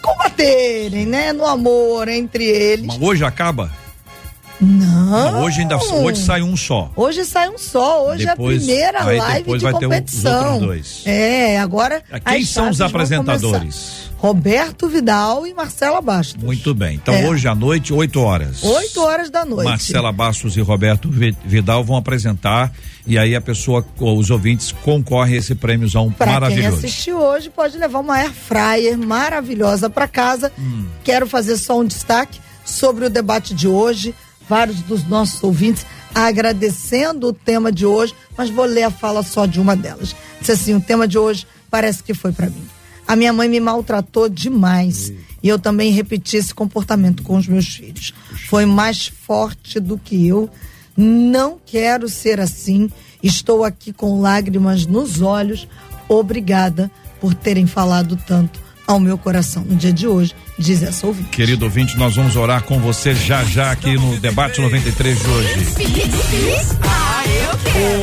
[0.00, 2.86] combaterem, né, no amor entre eles.
[2.86, 3.70] Mas hoje acaba?
[4.60, 5.32] Não.
[5.32, 6.90] Não, hoje ainda hoje sai um só.
[6.96, 10.58] Hoje sai um só, hoje Depois- é a primeira live de competição.
[10.58, 11.02] dois.
[11.04, 12.02] É, agora.
[12.26, 14.08] Quem as são os apresentadores?
[14.16, 16.42] Roberto Vidal e Marcela Bastos.
[16.42, 16.96] Muito bem.
[16.96, 17.28] Então É.
[17.28, 18.64] hoje à noite, 8 horas.
[18.64, 19.68] 8 horas da noite.
[19.68, 22.72] Marcela Bastos e Roberto Vi- Vidal vão apresentar
[23.06, 26.78] e aí a pessoa, os ouvintes concorrem a esse prêmiozão Pra quem maravilhoso.
[26.78, 30.50] assistiu hoje, pode levar uma air fryer maravilhosa para casa.
[30.58, 30.86] Hum.
[31.04, 34.12] Quero fazer só um destaque sobre o debate de hoje.
[34.48, 35.84] Vários dos nossos ouvintes
[36.14, 40.14] agradecendo o tema de hoje, mas vou ler a fala só de uma delas.
[40.40, 42.66] Disse assim: o tema de hoje parece que foi para mim.
[43.06, 47.66] A minha mãe me maltratou demais e eu também repeti esse comportamento com os meus
[47.66, 48.12] filhos.
[48.48, 50.50] Foi mais forte do que eu.
[50.96, 52.90] Não quero ser assim.
[53.22, 55.66] Estou aqui com lágrimas nos olhos.
[56.08, 56.90] Obrigada
[57.20, 61.28] por terem falado tanto ao meu coração no dia de hoje, diz essa ouvinte.
[61.28, 65.66] Querido ouvinte, nós vamos orar com você já já aqui no Debate 93 de hoje.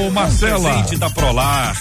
[0.05, 0.69] Ô Marcela.
[0.69, 1.75] Presente da Prolar,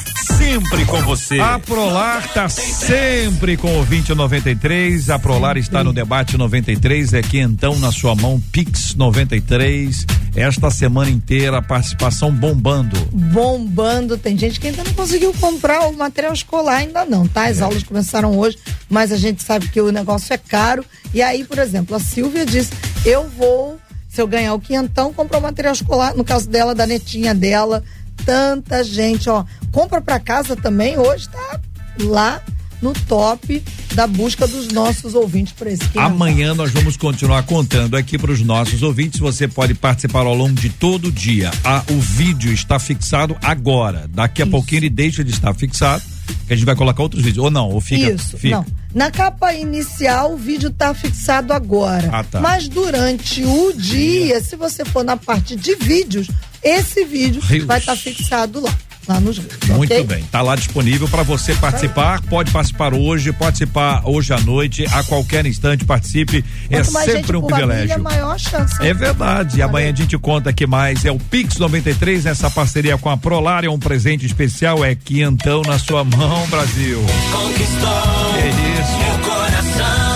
[0.44, 1.40] sempre com você.
[1.40, 5.08] A Prolar tá sempre com o 2093.
[5.08, 7.14] A Prolar está no debate 93.
[7.14, 10.06] É que então na sua mão Pix 93.
[10.36, 12.94] Esta semana inteira a participação bombando.
[13.10, 17.46] Bombando, tem gente que ainda não conseguiu comprar o material escolar, ainda não, tá?
[17.46, 18.58] As aulas começaram hoje,
[18.90, 20.84] mas a gente sabe que o negócio é caro.
[21.14, 22.72] E aí, por exemplo, a Silvia disse:
[23.06, 23.78] eu vou,
[24.08, 27.82] se eu ganhar o quinhentão, comprar o material escolar, no caso dela, da netinha dela.
[28.24, 29.44] Tanta gente, ó.
[29.72, 31.60] Compra pra casa também, hoje tá
[32.00, 32.40] lá
[32.84, 33.62] no top
[33.94, 35.82] da busca dos nossos ouvintes por esse.
[35.96, 39.18] Amanhã nós vamos continuar contando aqui para os nossos ouvintes.
[39.18, 41.50] Você pode participar ao longo de todo o dia.
[41.64, 44.06] Ah, o vídeo está fixado agora.
[44.12, 46.02] Daqui a pouquinho ele deixa de estar fixado.
[46.46, 47.42] Que a gente vai colocar outros vídeos.
[47.42, 48.10] Ou não, ou fica.
[48.12, 48.56] Isso, fica.
[48.56, 48.66] não.
[48.94, 52.10] Na capa inicial, o vídeo tá fixado agora.
[52.12, 52.40] Ah, tá.
[52.40, 56.28] Mas durante o dia, se você for na parte de vídeos,
[56.62, 57.64] esse vídeo Rios.
[57.64, 58.74] vai estar fixado lá,
[59.06, 59.56] lá nos rios.
[59.68, 60.04] Muito ok?
[60.04, 62.20] bem, tá lá disponível para você participar.
[62.22, 66.44] Pode participar hoje, participar hoje à noite, a qualquer instante participe.
[66.70, 68.02] é Quanto gente sempre um privilégio.
[68.02, 68.74] maior chance.
[68.80, 69.58] É verdade.
[69.58, 71.04] E amanhã a gente conta aqui mais.
[71.04, 73.64] É o Pix 93 nessa parceria com a Prolar.
[73.64, 74.84] É um presente especial.
[74.84, 77.00] É quinhentão na sua mão, Brasil.
[77.32, 78.48] Conquistou É
[78.80, 79.04] isso.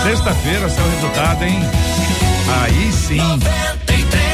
[0.03, 1.59] Sexta-feira, seu resultado, hein?
[2.63, 3.19] Aí sim.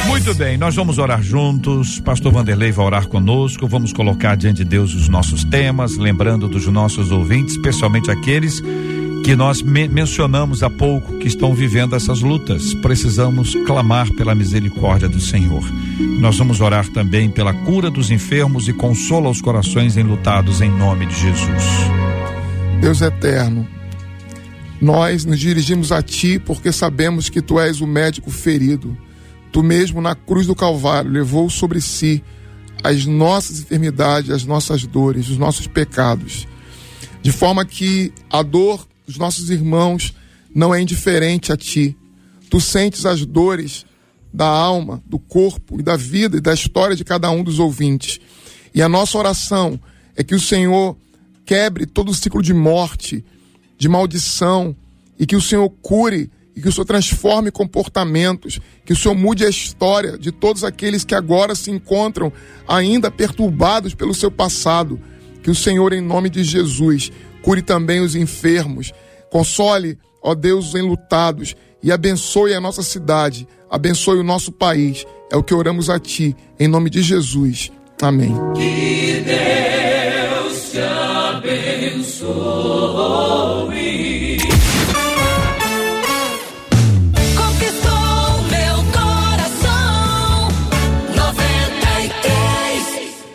[0.07, 1.99] Muito bem, nós vamos orar juntos.
[1.99, 3.67] Pastor Vanderlei vai orar conosco.
[3.67, 8.61] Vamos colocar diante de Deus os nossos temas, lembrando dos nossos ouvintes, especialmente aqueles
[9.25, 12.75] que nós me mencionamos há pouco que estão vivendo essas lutas.
[12.75, 15.63] Precisamos clamar pela misericórdia do Senhor.
[16.19, 21.07] Nós vamos orar também pela cura dos enfermos e consola os corações enlutados em nome
[21.07, 21.63] de Jesus.
[22.79, 23.67] Deus eterno,
[24.79, 28.95] nós nos dirigimos a Ti porque sabemos que Tu és o médico ferido.
[29.55, 32.21] Tu mesmo na cruz do Calvário levou sobre si
[32.83, 36.45] as nossas enfermidades, as nossas dores, os nossos pecados.
[37.21, 40.13] De forma que a dor dos nossos irmãos
[40.53, 41.95] não é indiferente a Ti.
[42.49, 43.85] Tu sentes as dores
[44.33, 48.19] da alma, do corpo e da vida e da história de cada um dos ouvintes.
[48.73, 49.79] E a nossa oração
[50.17, 50.97] é que o Senhor
[51.45, 53.23] quebre todo o ciclo de morte,
[53.77, 54.75] de maldição,
[55.17, 59.45] e que o Senhor cure e que o Senhor transforme comportamentos, que o Senhor mude
[59.45, 62.31] a história de todos aqueles que agora se encontram
[62.67, 64.99] ainda perturbados pelo seu passado.
[65.43, 68.93] Que o Senhor, em nome de Jesus, cure também os enfermos,
[69.29, 75.05] console, ó Deus, os enlutados e abençoe a nossa cidade, abençoe o nosso país.
[75.31, 77.71] É o que oramos a Ti, em nome de Jesus.
[78.01, 78.33] Amém.
[78.55, 82.35] Que Deus te abençoe.